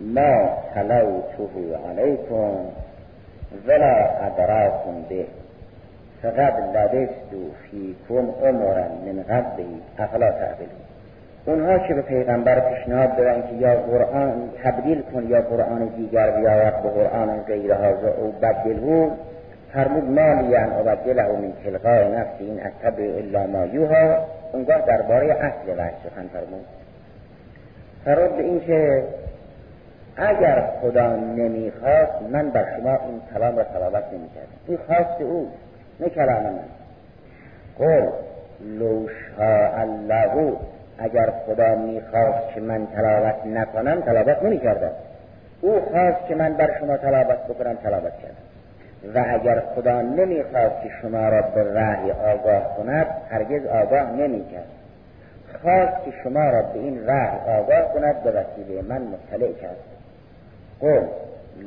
[0.02, 2.56] ما تلوته علیکم
[3.68, 3.96] ولا
[4.28, 5.26] ادراکم به.
[6.24, 7.36] فقد لبست
[7.72, 10.70] فیکم عمرا من قبلی افلا تعقلون
[11.46, 16.84] اونها که به پیغمبر پیشنهاد دادن که یا قرآن تبدیل کن یا قرآن دیگر بیاید
[16.84, 19.12] به قرآن غیر هذا او بدله
[19.74, 24.18] فرمود مالی ان ابدله من تلقای نفسی این اتبع الا ما یوها.
[24.52, 26.66] اونگاه درباره اصل وحی سخن فرمود.
[28.06, 29.04] فرود به این که
[30.16, 34.48] اگر خدا نمی‌خواست من بر شما این کلام را تلاوت نمی‌کردم.
[34.68, 35.52] این خواست او
[36.00, 36.60] نه کلام من.
[37.78, 38.10] قول
[38.62, 40.54] لو شاء الله
[40.98, 44.92] اگر خدا می‌خواست که من تلاوت نکنم تلاوت نمی‌کردم.
[45.62, 48.49] او خواست که من بر شما تلاوت بکنم تلاوت کردم.
[49.16, 54.68] و اگر خدا نمی‌خواست که شما را به وحی آگاه کند هرگز آگاه نمی‌کرد.
[55.62, 59.78] خواست که شما را به این وحی آگاه کند به وسیله من مطلع کرد.
[60.82, 61.04] قل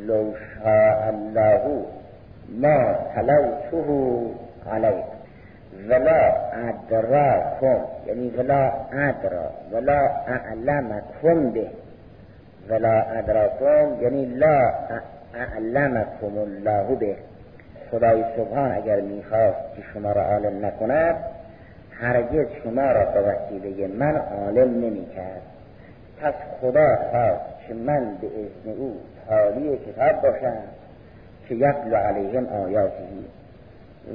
[0.07, 1.85] لو شاء الله
[2.61, 4.31] ما تلوته
[4.73, 5.13] علیکم
[5.89, 11.67] ولا ادراکم یعنی ولا ادرا ولا اعلمکم به.
[12.69, 14.73] ولا ادراکم یعنی لا
[15.35, 17.17] اعلمکم الله به
[17.91, 21.15] خدای سبحان اگر می‌خواست که شما را عالم نکند
[21.91, 25.43] هرگز شما را به وسیله من عالم نمی‌کرد.
[26.21, 30.63] پس خدا خواست که من به اذن او تالی کتاب باشم
[31.49, 33.25] که یتلو علیهم آیاتی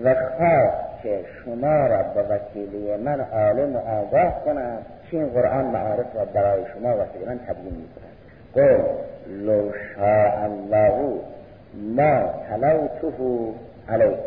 [0.03, 4.77] و خواست که شما را به وسیله من عالم و آگاه کنم.
[5.11, 8.06] که این قرآن معارف را برای شما وسیله من تبیین می‌کنم
[8.57, 8.79] قل
[9.27, 11.19] لو شاء الله
[11.73, 13.53] ما تلوته
[13.89, 14.17] علیه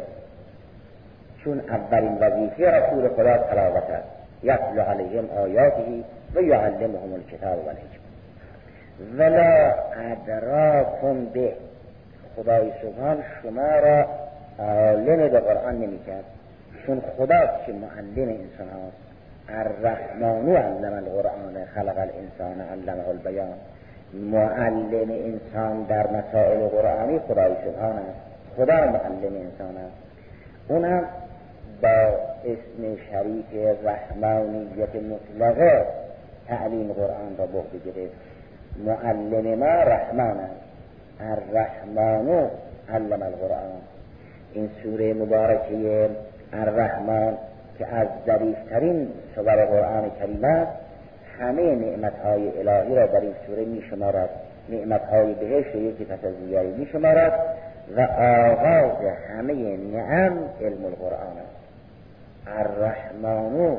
[1.44, 4.08] چون اولین وظیفه رسول خدا تلاوت است
[4.42, 8.10] یتلو علیهم آیاته و یعلمهم الکتاب و الحکمه
[9.18, 9.74] ولا
[10.12, 11.52] ادراکم به
[12.36, 14.06] خدای سبحان شما را
[14.58, 16.24] عالم به قرآن نمی‌کرد
[16.86, 19.10] چون خداست که معلم انسان هاست
[19.48, 23.58] الرحمن علم القرآن خلق الانسان علمه البیان
[24.14, 28.20] معلم انسان در مسائل قرآنی خدای سبحان است.
[28.56, 29.96] خدا معلم انسان است.
[30.68, 31.04] اونم
[31.82, 35.86] با اسم شریف رحمانیت مطلقه
[36.48, 38.14] تعلیم قرآن را بخت گرفت.
[38.86, 40.60] معلم ما رحمان است.
[41.20, 42.50] الرحمن
[42.88, 43.80] علم القرآن.
[44.52, 46.10] این سوره مبارکه
[46.52, 47.34] الرحمن
[47.78, 50.66] که از ظریفترین سور قرآن کریم
[51.40, 54.30] همه نعمت های الهی را در این سوره می شمارد
[54.68, 57.32] نعمت های بهشت یکی پس از دیگری می شمارد
[57.96, 58.96] و آغاز
[59.28, 61.60] همه نعم علم القرآن است.
[62.46, 63.76] الرحمن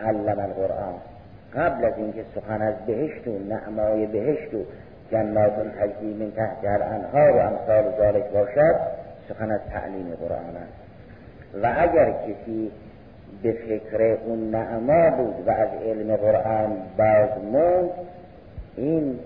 [0.00, 0.94] علم القرآن.
[1.54, 4.64] قبل از اینکه سخن از بهشت و نعمای بهشت و
[5.10, 8.76] جنات تجری من تحت هر انهار و امثال ذالک باشد
[9.28, 10.84] سخن از تعلیم قرآن است.
[11.62, 12.70] و اگر کسی
[13.44, 17.90] به فکر اون نعما بود و از علم قرآن باز موند
[18.76, 19.18] این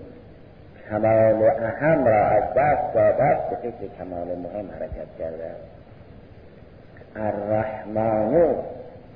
[0.89, 5.51] کمال اهم را از دست داده به فکر کمال مهم حرکت کرده
[7.15, 8.55] الرحمن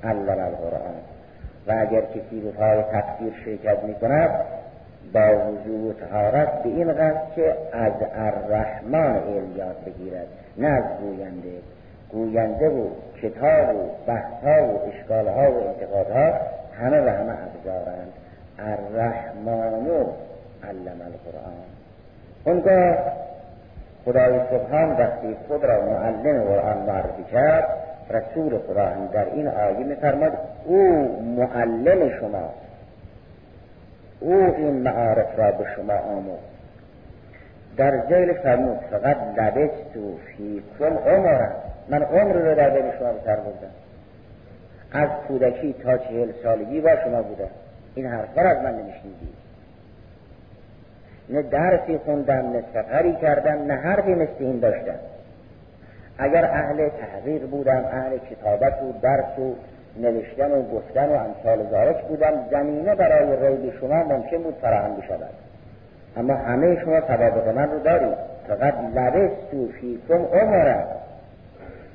[0.04, 0.94] علم القرآن.
[1.66, 4.30] و اگر کسی به پای تفسیر شرکت می کند
[5.14, 10.84] با وضوع و تهارت به این قصد که از الرحمن علم یاد بگیرد نه از
[11.00, 11.58] گوینده.
[12.12, 12.88] گوینده و
[13.24, 16.32] کتاب و بحثها و اشکالها و انتقادها
[16.80, 18.12] همه و همه ابزارند
[18.58, 20.06] الرحمن
[20.64, 21.64] علم القرآن.
[22.44, 22.96] اونگاه
[24.04, 27.68] خدای سبحان وقتی خود را معلم قرآن معرفی کرد
[28.10, 30.32] رسول خدا هم در این آیه میفرماد
[30.64, 30.78] او
[31.36, 32.50] معلم شما
[34.20, 36.54] او این معارف را به شما آموخت.
[37.76, 39.92] در زیل فرمود فقط لبست
[40.26, 43.70] فی کل عمرم من عمر رو در بین شما بسر بردم.
[44.92, 47.50] از کودکی تا چهل سالگی با شما بودم.
[47.94, 49.28] این حرفا از من نمیشنیدی.
[51.28, 54.98] نه درسی خوندم نه سفری کردم نه حرفی مثل این داشتم.
[56.18, 59.54] اگر اهل تحقیق بودم اهل کتابت و درس و
[59.96, 65.30] نوشتن و گفتن و امثال ذالک بودم زمینه برای ریب شما ممکن بود فراهم بشود.
[66.16, 68.16] اما همه شما سوابق من رو دارید.
[68.48, 70.86] فقط لبستو فیکم عمرم.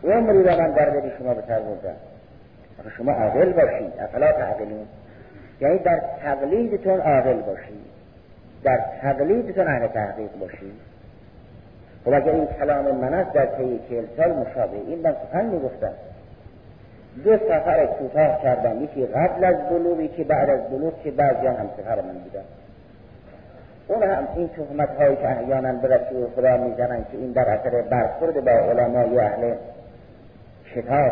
[0.04, 1.96] عمری را من در دل شما به سر بردم
[2.98, 4.88] شما عاقل باشید افلا تعقلون
[5.62, 7.90] یعنی در تقلیدتون عاقل باشید.
[8.64, 10.74] در تقلیدتون اهل تحقیق باشید.
[12.06, 15.92] خب اگر این کلام من است در طی چهل سال مشابه این من سخن می‌گفتم.
[17.24, 21.70] دو سفر کوتاه کردم یکی قبل از بلوغی که بعد از بلوغ که بعضیان هم
[21.78, 22.44] سفر من بودن.
[23.88, 27.82] اون هم این تهمت هایی که احیانا به رسول خدا می‌زنن که این در اثر
[27.82, 29.54] برخورد با علمای اهل
[30.76, 31.12] کتاب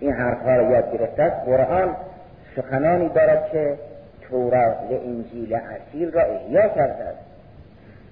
[0.00, 1.96] این حرف ها را یاد گرفته است قرآن
[2.56, 3.78] سخنانی دارد که
[4.20, 7.30] تورات و انجیل اصیل را احیا کرده است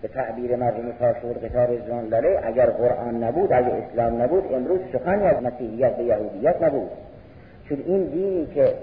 [0.03, 1.69] به تعبیر مرحوم کاشور قطار
[2.11, 6.91] لاله اگر قرآن نبود اگر اسلام نبود امروز سخنی از مسیحیت به یهودیت نبود.
[7.69, 8.75] چون این دینی که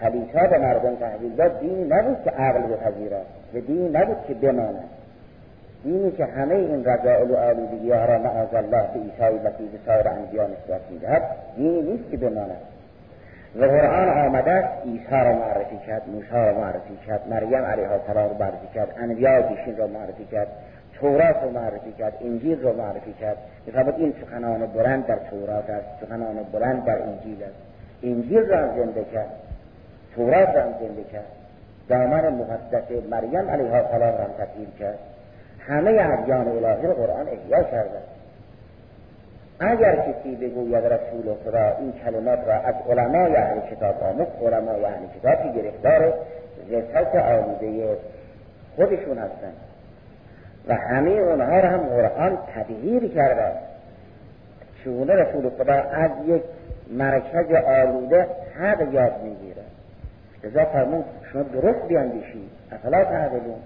[0.00, 3.26] کلیسا به مردم تحویل داد دینی نبود که عقل بپذیرد.
[3.54, 4.84] و دینی نبود که بماند.
[5.84, 10.08] دینی که همه این رضائل و آلودگی ها را معاذ الله به عیسی مسیح سایر
[10.08, 11.22] انبیا نسبت می‌دهد
[11.56, 12.60] دینی نیست که بماند.
[13.56, 18.28] و قرآن آمده است عیسی را معرفی کرد موسی را معرفی کرد مریم علیه السلام
[18.28, 20.48] را معرفی کرد انبیا پیشین را معرفی کرد
[21.00, 23.36] تورات را معرفی کرد انجیل را معرفی کرد.
[23.66, 27.54] میفرماد این سخنان بلند در تورات است سخنان بلند در انجیل است.
[28.02, 29.30] انجیل را زنده کرد
[30.14, 31.26] تورات را زنده کرد.
[31.88, 34.98] دامن مقدس مریم علیه السلام را تطهیر کرد.
[35.68, 37.98] همه ادیان الهی را قرآن احیا کرده.
[39.60, 45.06] اگر کسی بگوید رسول خدا این کلمات را از علمای اهل کتاب آموز علمای اهل
[45.20, 46.14] کتاب که گرفتار
[46.70, 47.96] جسد آلوده
[48.76, 49.56] خودشون هستند
[50.68, 53.52] و همه اونها را هم قرآن تبهیر کرده.
[54.84, 56.42] چونه رسول خدا از یک
[56.90, 58.26] مرکز آلوده
[58.58, 59.62] حق یاد می‌گیره؟
[60.44, 62.50] لذا فرمود شما درست بیاندیشید.
[62.72, 63.60] افلا تعقلون.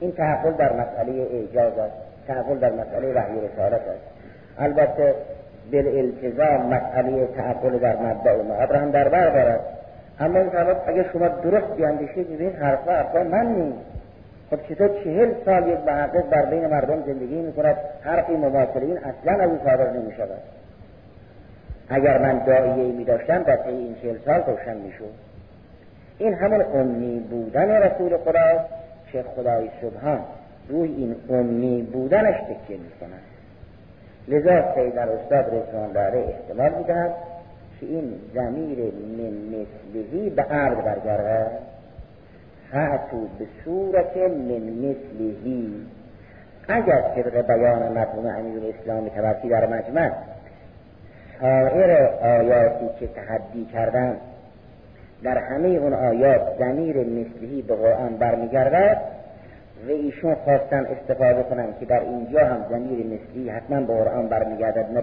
[0.00, 1.94] این تحقل در مسئله اعجاز است.
[2.26, 4.04] تحقل در مسئله وحی رسالت است.
[4.58, 5.14] البته
[5.72, 9.60] بالالتزام مسئله تعقل در مبدع و معاد هم در بر دارد.
[10.20, 10.50] اما این
[10.86, 13.96] اگر شما درست بیاندیشید ببینید حرفا حرفا من نیست.
[14.50, 18.98] خب چطور چهل سال یک محقق در بین مردم زندگی می کند حرفی مماثل این
[18.98, 20.38] اصلا از او صادر نمی شود
[21.88, 25.14] اگر من دعایه می داشتم در این چهل سال روشن می شود
[26.18, 28.64] این همون امی بودن رسول خدا
[29.16, 30.20] که خدای سبحان
[30.68, 33.22] روی این امی بودنش تکیه می کند
[34.28, 37.14] لذا سید استاد رضوان داره احتمال می‌دهد
[37.80, 38.78] که این زمیر
[39.18, 41.46] من مثلهی به عرض برگرده
[42.72, 45.86] فعتو به صورت من مثلهی.
[46.68, 50.12] اگر طبق بیان مرحوم امیر اسلام تبرسی در مجمع
[51.40, 51.92] سایر
[52.22, 54.16] آیاتی که تحدی کردن
[55.22, 59.00] در همه اون آیات زمیر مثلهی به قرآن برمیگردد
[59.88, 64.86] و ایشون خواستن استفاده کنن که در اینجا هم زمیر مثلی حتما به قرآن برمیگردد
[64.92, 65.00] نه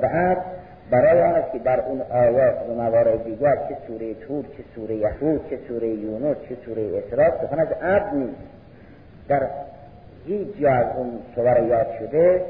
[0.92, 4.96] برای آن است که در اون آیات و موارد دیگر چه سوره تور چه سوره
[4.96, 8.38] یهود چه سوره یونس چه سوره اسراء سخن از عبد نیست.
[9.28, 9.48] در
[10.26, 12.42] هیچ جا از اون سور یاد شده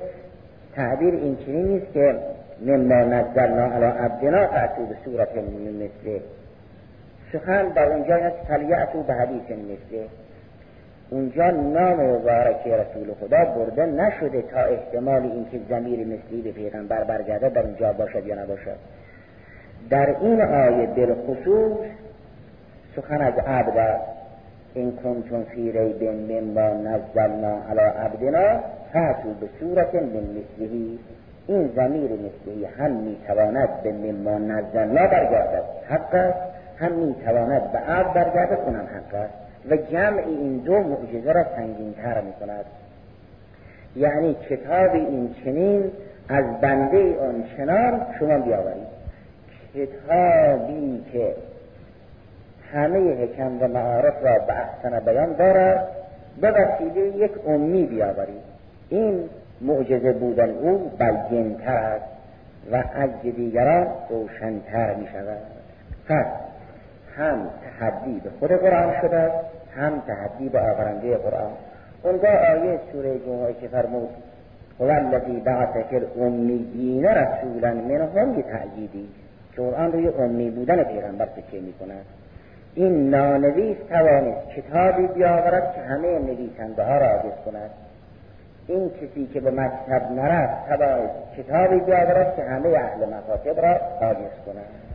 [0.75, 2.15] تعبیر این نیست که
[2.61, 6.21] مما نزلنا علی عبدنا فعتو به صورت مثله
[7.33, 10.05] سخن در اونجا است فلیعتو به حدیث مثله.
[11.09, 17.49] اونجا نام مبارک رسول خدا برده نشده تا احتمال اینکه زمیر مثلی به پیغمبر برگرده
[17.49, 18.77] در اونجا باشد یا نباشد.
[19.89, 21.77] در این آیه بالخصوص
[22.95, 23.99] سخن از عبد
[24.73, 28.59] این کنتون فی ریب مما نزلنا علی عبدنا
[28.93, 30.99] فاتو به صورت من مثلی
[31.47, 35.63] این زمیر مثلی هم می‌تواند به مما نزلنا برگردد.
[35.89, 36.33] حق
[36.79, 39.33] هم می‌تواند به عبد برگردد اونم حق است
[39.69, 42.65] و جمع این دو معجزه را سنگین تر می کند
[43.95, 45.91] یعنی کتاب این چنین
[46.29, 48.93] از بنده آن چنان شما بیاورید.
[49.73, 51.35] کتابی که
[52.73, 55.87] همه حکم و معارف را به احسن بیان دارد
[56.41, 58.43] به وسیله یک امی بیاورید.
[58.89, 59.29] این
[59.61, 62.05] معجزه بودن او بلگنتر است
[62.71, 65.37] و از دیگران روشنتر می شود
[66.07, 66.25] پس
[67.17, 67.49] هم
[67.79, 69.31] تحدی به خود قرآن شده
[69.75, 71.51] هم تحدی به آورنده قرآن.
[72.03, 74.09] اونجا آیه سوره جمعه که فرمود
[74.79, 79.09] هو الذی بعث فی الامیین رسولا منهم تأییدی
[79.55, 82.05] که قرآن روی امی بودن پیغمبر تکیه می کند
[82.75, 87.69] این نانویس توانست کتابی بیاورد که همه نویسنده ها را عاجز کند.
[88.67, 94.35] این کسی که به مکتب نرفت تبا کتابی بیاورد که همه اهل مکاتب را حاجز
[94.45, 94.92] کنند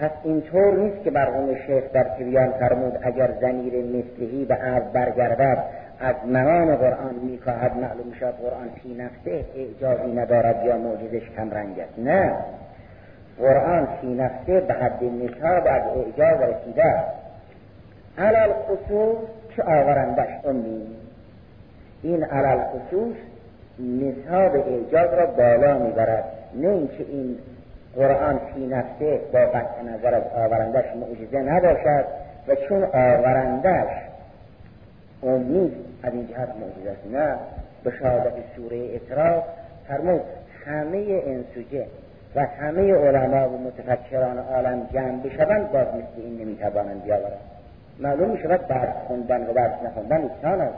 [0.00, 5.64] پس اینطور نیست که مرحوم شیخ در تبیان فرمود اگر زمیر مثلهی به عرض برگردد
[6.00, 11.78] از منان قرآن می‌خواهد معلوم شد قرآن فی نفسه اعجازی ندارد یا معجزش کم رنگ
[11.80, 11.98] است.
[11.98, 12.34] نه.
[13.38, 16.94] قرآن فی نفسه به حد نصاب از اعجاز رسیده
[18.18, 19.18] علال خصوص
[19.56, 20.86] که آورندش امی؟
[22.02, 23.16] این علال خصوص
[23.78, 26.24] نصاب اعجاز را بالا می‌برد.
[26.54, 27.38] نه اینکه این
[27.96, 32.04] قرآن فی نفسه با قطع نظر از آورندش معجزه نباشد
[32.48, 33.90] و چون آورندش
[35.22, 35.72] امید
[36.02, 37.36] از این جهت معجزه است نه؟
[37.84, 39.44] به شهادت سوره اطراف
[39.88, 40.22] فرمود
[40.66, 41.86] همه انسوجه
[42.36, 47.40] و همه علما و متفکران عالم جمع بشوند باز مثل این نمی‌توانند بیاورند.
[48.00, 50.74] معلوم می‌شود درس خوندن و درس نخوندن یکسان است.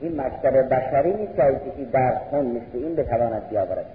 [0.00, 3.86] این مکتب بشری نیست که کسی درس خون مثل این بتواند بیاورد.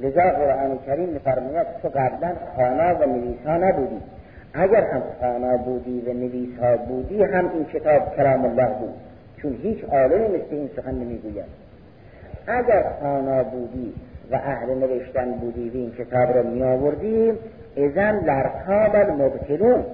[0.00, 4.00] لذا قرآن کریم میفرماید تو قبلا خانا و نویسا نبودی
[4.54, 8.94] اگر هم خانا بودی و نویسا بودی هم این کتاب کلام الله بود.
[9.42, 11.44] چون هیچ عالمی مثل این سخن نمی‌گوید.
[12.46, 13.94] اگر خانا بودی
[14.30, 17.32] و اهل نوشتن بودی و این کتاب را می آوردی
[17.76, 19.84] ازن لرکاب المبتلون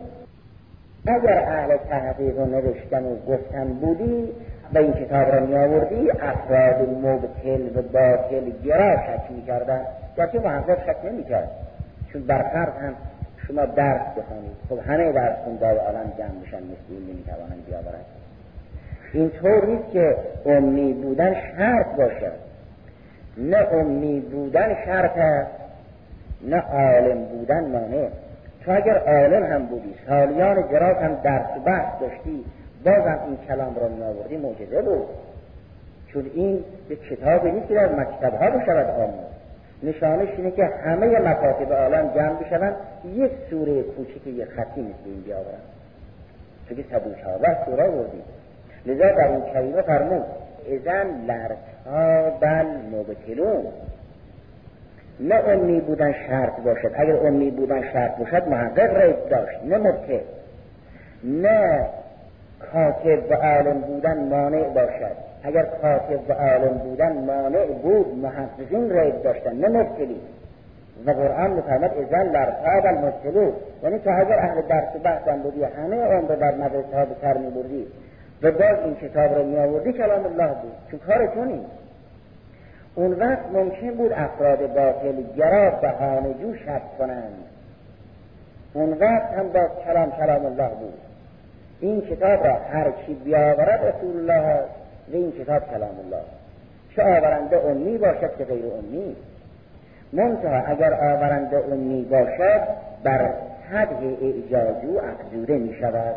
[1.07, 4.28] اگر اهل تحقیق و نوشتن و گفتن بودی
[4.74, 9.80] و این کتاب را می آوردی افراد مبتل و باطل گرا شک می کردن
[10.16, 11.48] گرچه محقق شک نمی کرد
[12.12, 12.94] چون برفرض هم
[13.48, 17.66] شما درس بخوانید خب همه درس خونده و عالم جمع بشن مثل این نمی توانند
[17.66, 18.04] بیاورند.
[19.12, 20.16] اینطور نیست که
[20.46, 22.32] امی بودن شرط باشد
[23.36, 25.50] نه امی بودن شرط است
[26.42, 28.08] نه عالم بودن مانع.
[28.64, 32.44] تو اگر عالم هم بودی سالیان جراز هم درس و بحث داشتی
[32.85, 35.07] بازم این کلام را می آوردی معجزه بود.
[36.12, 39.33] چون این به کتابی نیست که در مکتب ها بشود آموز
[39.83, 42.74] نشانش اینه که همه مکاتب عالم جمع بشوند.
[43.14, 45.62] یک سوره کوچک یک خطی مثل این بیاورند.
[46.68, 48.22] چون که سبو چهارده سوره بردی
[48.87, 50.22] لذا در این کریمه فرمود
[50.72, 53.64] ازن لرتابل مبتلون
[55.20, 56.91] نه امی بودن شرط باشد.
[56.95, 59.59] اگر امی بودن شرط باشد محقق ریب داشت.
[59.64, 60.20] نه مبتل
[61.24, 61.87] نه
[62.72, 65.16] کاتب و عالم بودن مانع باشد.
[65.42, 70.20] اگر کاتب و عالم بودن مانع بود محققین ریب داشتن نه مبتلی.
[71.06, 73.52] و قرآن میفرمد ازن لرتاب المبتلو
[73.82, 77.36] یعنی که اگر اهل درس و بحثم بودی همه عمر در مدرسه ها به سر
[77.36, 77.86] میبردی.
[78.42, 80.72] و باز این کتاب رو می آوردی کلام الله بود.
[80.90, 81.82] چون کار تو نیست
[82.94, 87.34] اون وقت ممکن بود افراد باطل گرا بهانه جو شک کنند.
[88.74, 90.94] اون وقت هم باز کلام کلام الله بود.
[91.83, 94.61] این کتاب را هر کی بیاورد رسول الله
[95.09, 96.22] و این کتاب کلام الله.
[96.97, 99.16] چه آورنده امی باشد که غیر امی؟
[100.12, 102.61] منتها اگر آورنده امی باشد
[103.03, 103.30] بر
[103.70, 106.14] حد اعجازو افزوده می شود.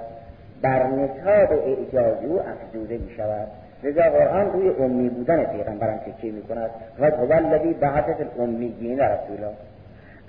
[0.61, 3.47] بر نصاب اعجازو افزوده می شود.
[3.84, 6.70] لذا قرآن روی امی بودن پیغمبرم تکیه می کند.
[6.99, 9.49] و هو الذی بعث الامیین رسولا.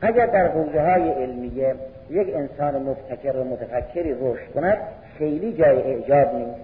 [0.03, 1.75] اگر در حوزه های علمیه
[2.11, 4.79] یک انسان مفتکر و متفکری رشد کند
[5.19, 6.61] خیلی جای اعجاب نیست.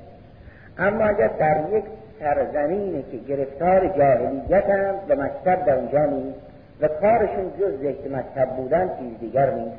[0.78, 1.84] اما اگر در یک
[2.20, 6.38] سرزمینی که گرفتار جاهلیت هم به مکتب در اونجا نیست
[6.80, 9.78] و کارشون جز ذکر مکتب بودن چیز دیگر نیست.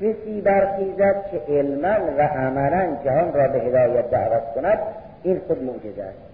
[0.00, 4.78] کسی برخیزد که علما و عملا جهان را به هدایت دعوت کند
[5.22, 6.30] این خود معجزه است.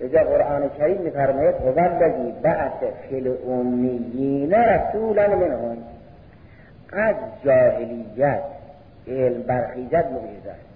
[0.00, 2.72] لذا قرآن کریم میفرماید هو الذی بعث
[3.08, 5.76] فی الامیین رسولا منهم
[6.92, 8.42] از جاهلیت
[9.08, 10.71] علم برخیزد معجزه است.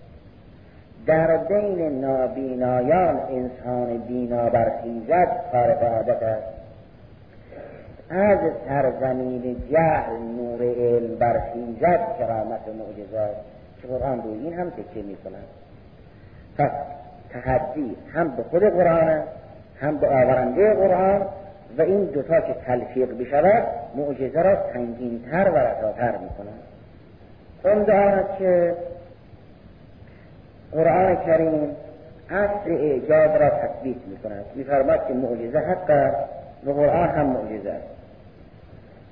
[1.07, 6.57] در بین نابینایان انسان بینا برخیزد خارق عادت است.
[8.11, 8.39] از
[8.69, 13.37] سرزمین جهل نور علم برخیزد کرامت معجزات
[13.83, 15.45] که قرآن روی این هم تکیه می کند
[16.59, 16.71] پس
[17.31, 19.23] تحدی هم به خود قرآن
[19.81, 21.27] هم به آورنده قرآن
[21.79, 24.57] و این دوتا که تلفیق بشود معجزه را
[25.31, 26.63] تر و رساتر می کند
[27.65, 27.85] اون
[28.39, 28.75] که
[30.73, 31.77] قرآن کریم
[32.31, 34.65] اصل اعجاب را تثبیت می کند می
[35.09, 36.15] که معجزه حق
[36.67, 37.87] و قرآن هم معجزه است.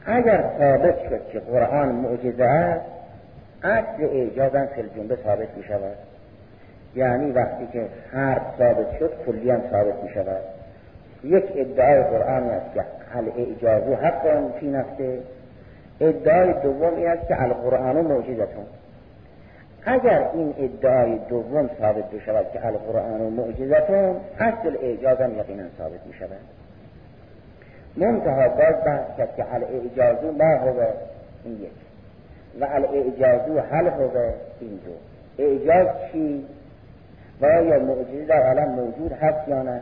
[0.07, 2.85] اگر ثابت شد که قرآن معجزه است
[3.63, 5.97] اصل اعجازم فی الجمله ثابت می شود
[6.95, 10.43] یعنی وقتی که حرف ثابت شد کلی هم ثابت می شود
[11.25, 12.85] یک ادعای قرآن است که
[13.15, 15.19] الاعجاز حق فی نفسه.
[16.01, 18.67] ادعای دوم است که القرآن معجزتون.
[19.87, 26.07] اگر این ادعای دوم ثابت بشود که القرآن و معجزتون اصل اعجاز هم یقینا ثابت
[26.07, 26.41] می شود
[27.97, 30.81] منتها باز بحث کرد که الاعجازو ما هو
[31.45, 31.71] این یک.
[32.61, 34.19] و الاعجازو هل هو
[34.61, 34.93] این دو.
[35.45, 36.45] اعجاز چی؟
[37.41, 39.81] و یا معجزه در عالم موجود هست یا نه؟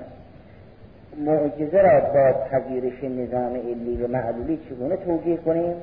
[1.18, 5.74] معجزه را با پذیرش نظام علی و معلولی چگونه توجیه کنیم؟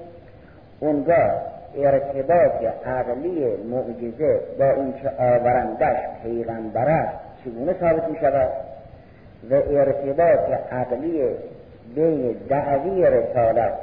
[0.80, 8.50] اونگاه ارتباط عقلی معجزه با اینکه آورندش پیغمبر است چگونه ثابت می شود
[9.50, 11.22] و ارتباط عقلی
[11.96, 13.74] بین دعوی رسالت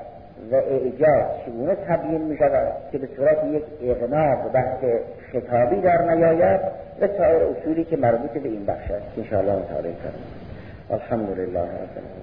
[0.53, 4.84] و اعجاز چگونه تبیین می شود که به صورت یک اغناق بحث
[5.32, 6.61] خطابی در نیاید
[7.01, 10.24] و سایر اصولی که مربوط به این بخش است؟ انشاءالله مطالعه کنیم
[10.90, 12.16] الحمد لله رب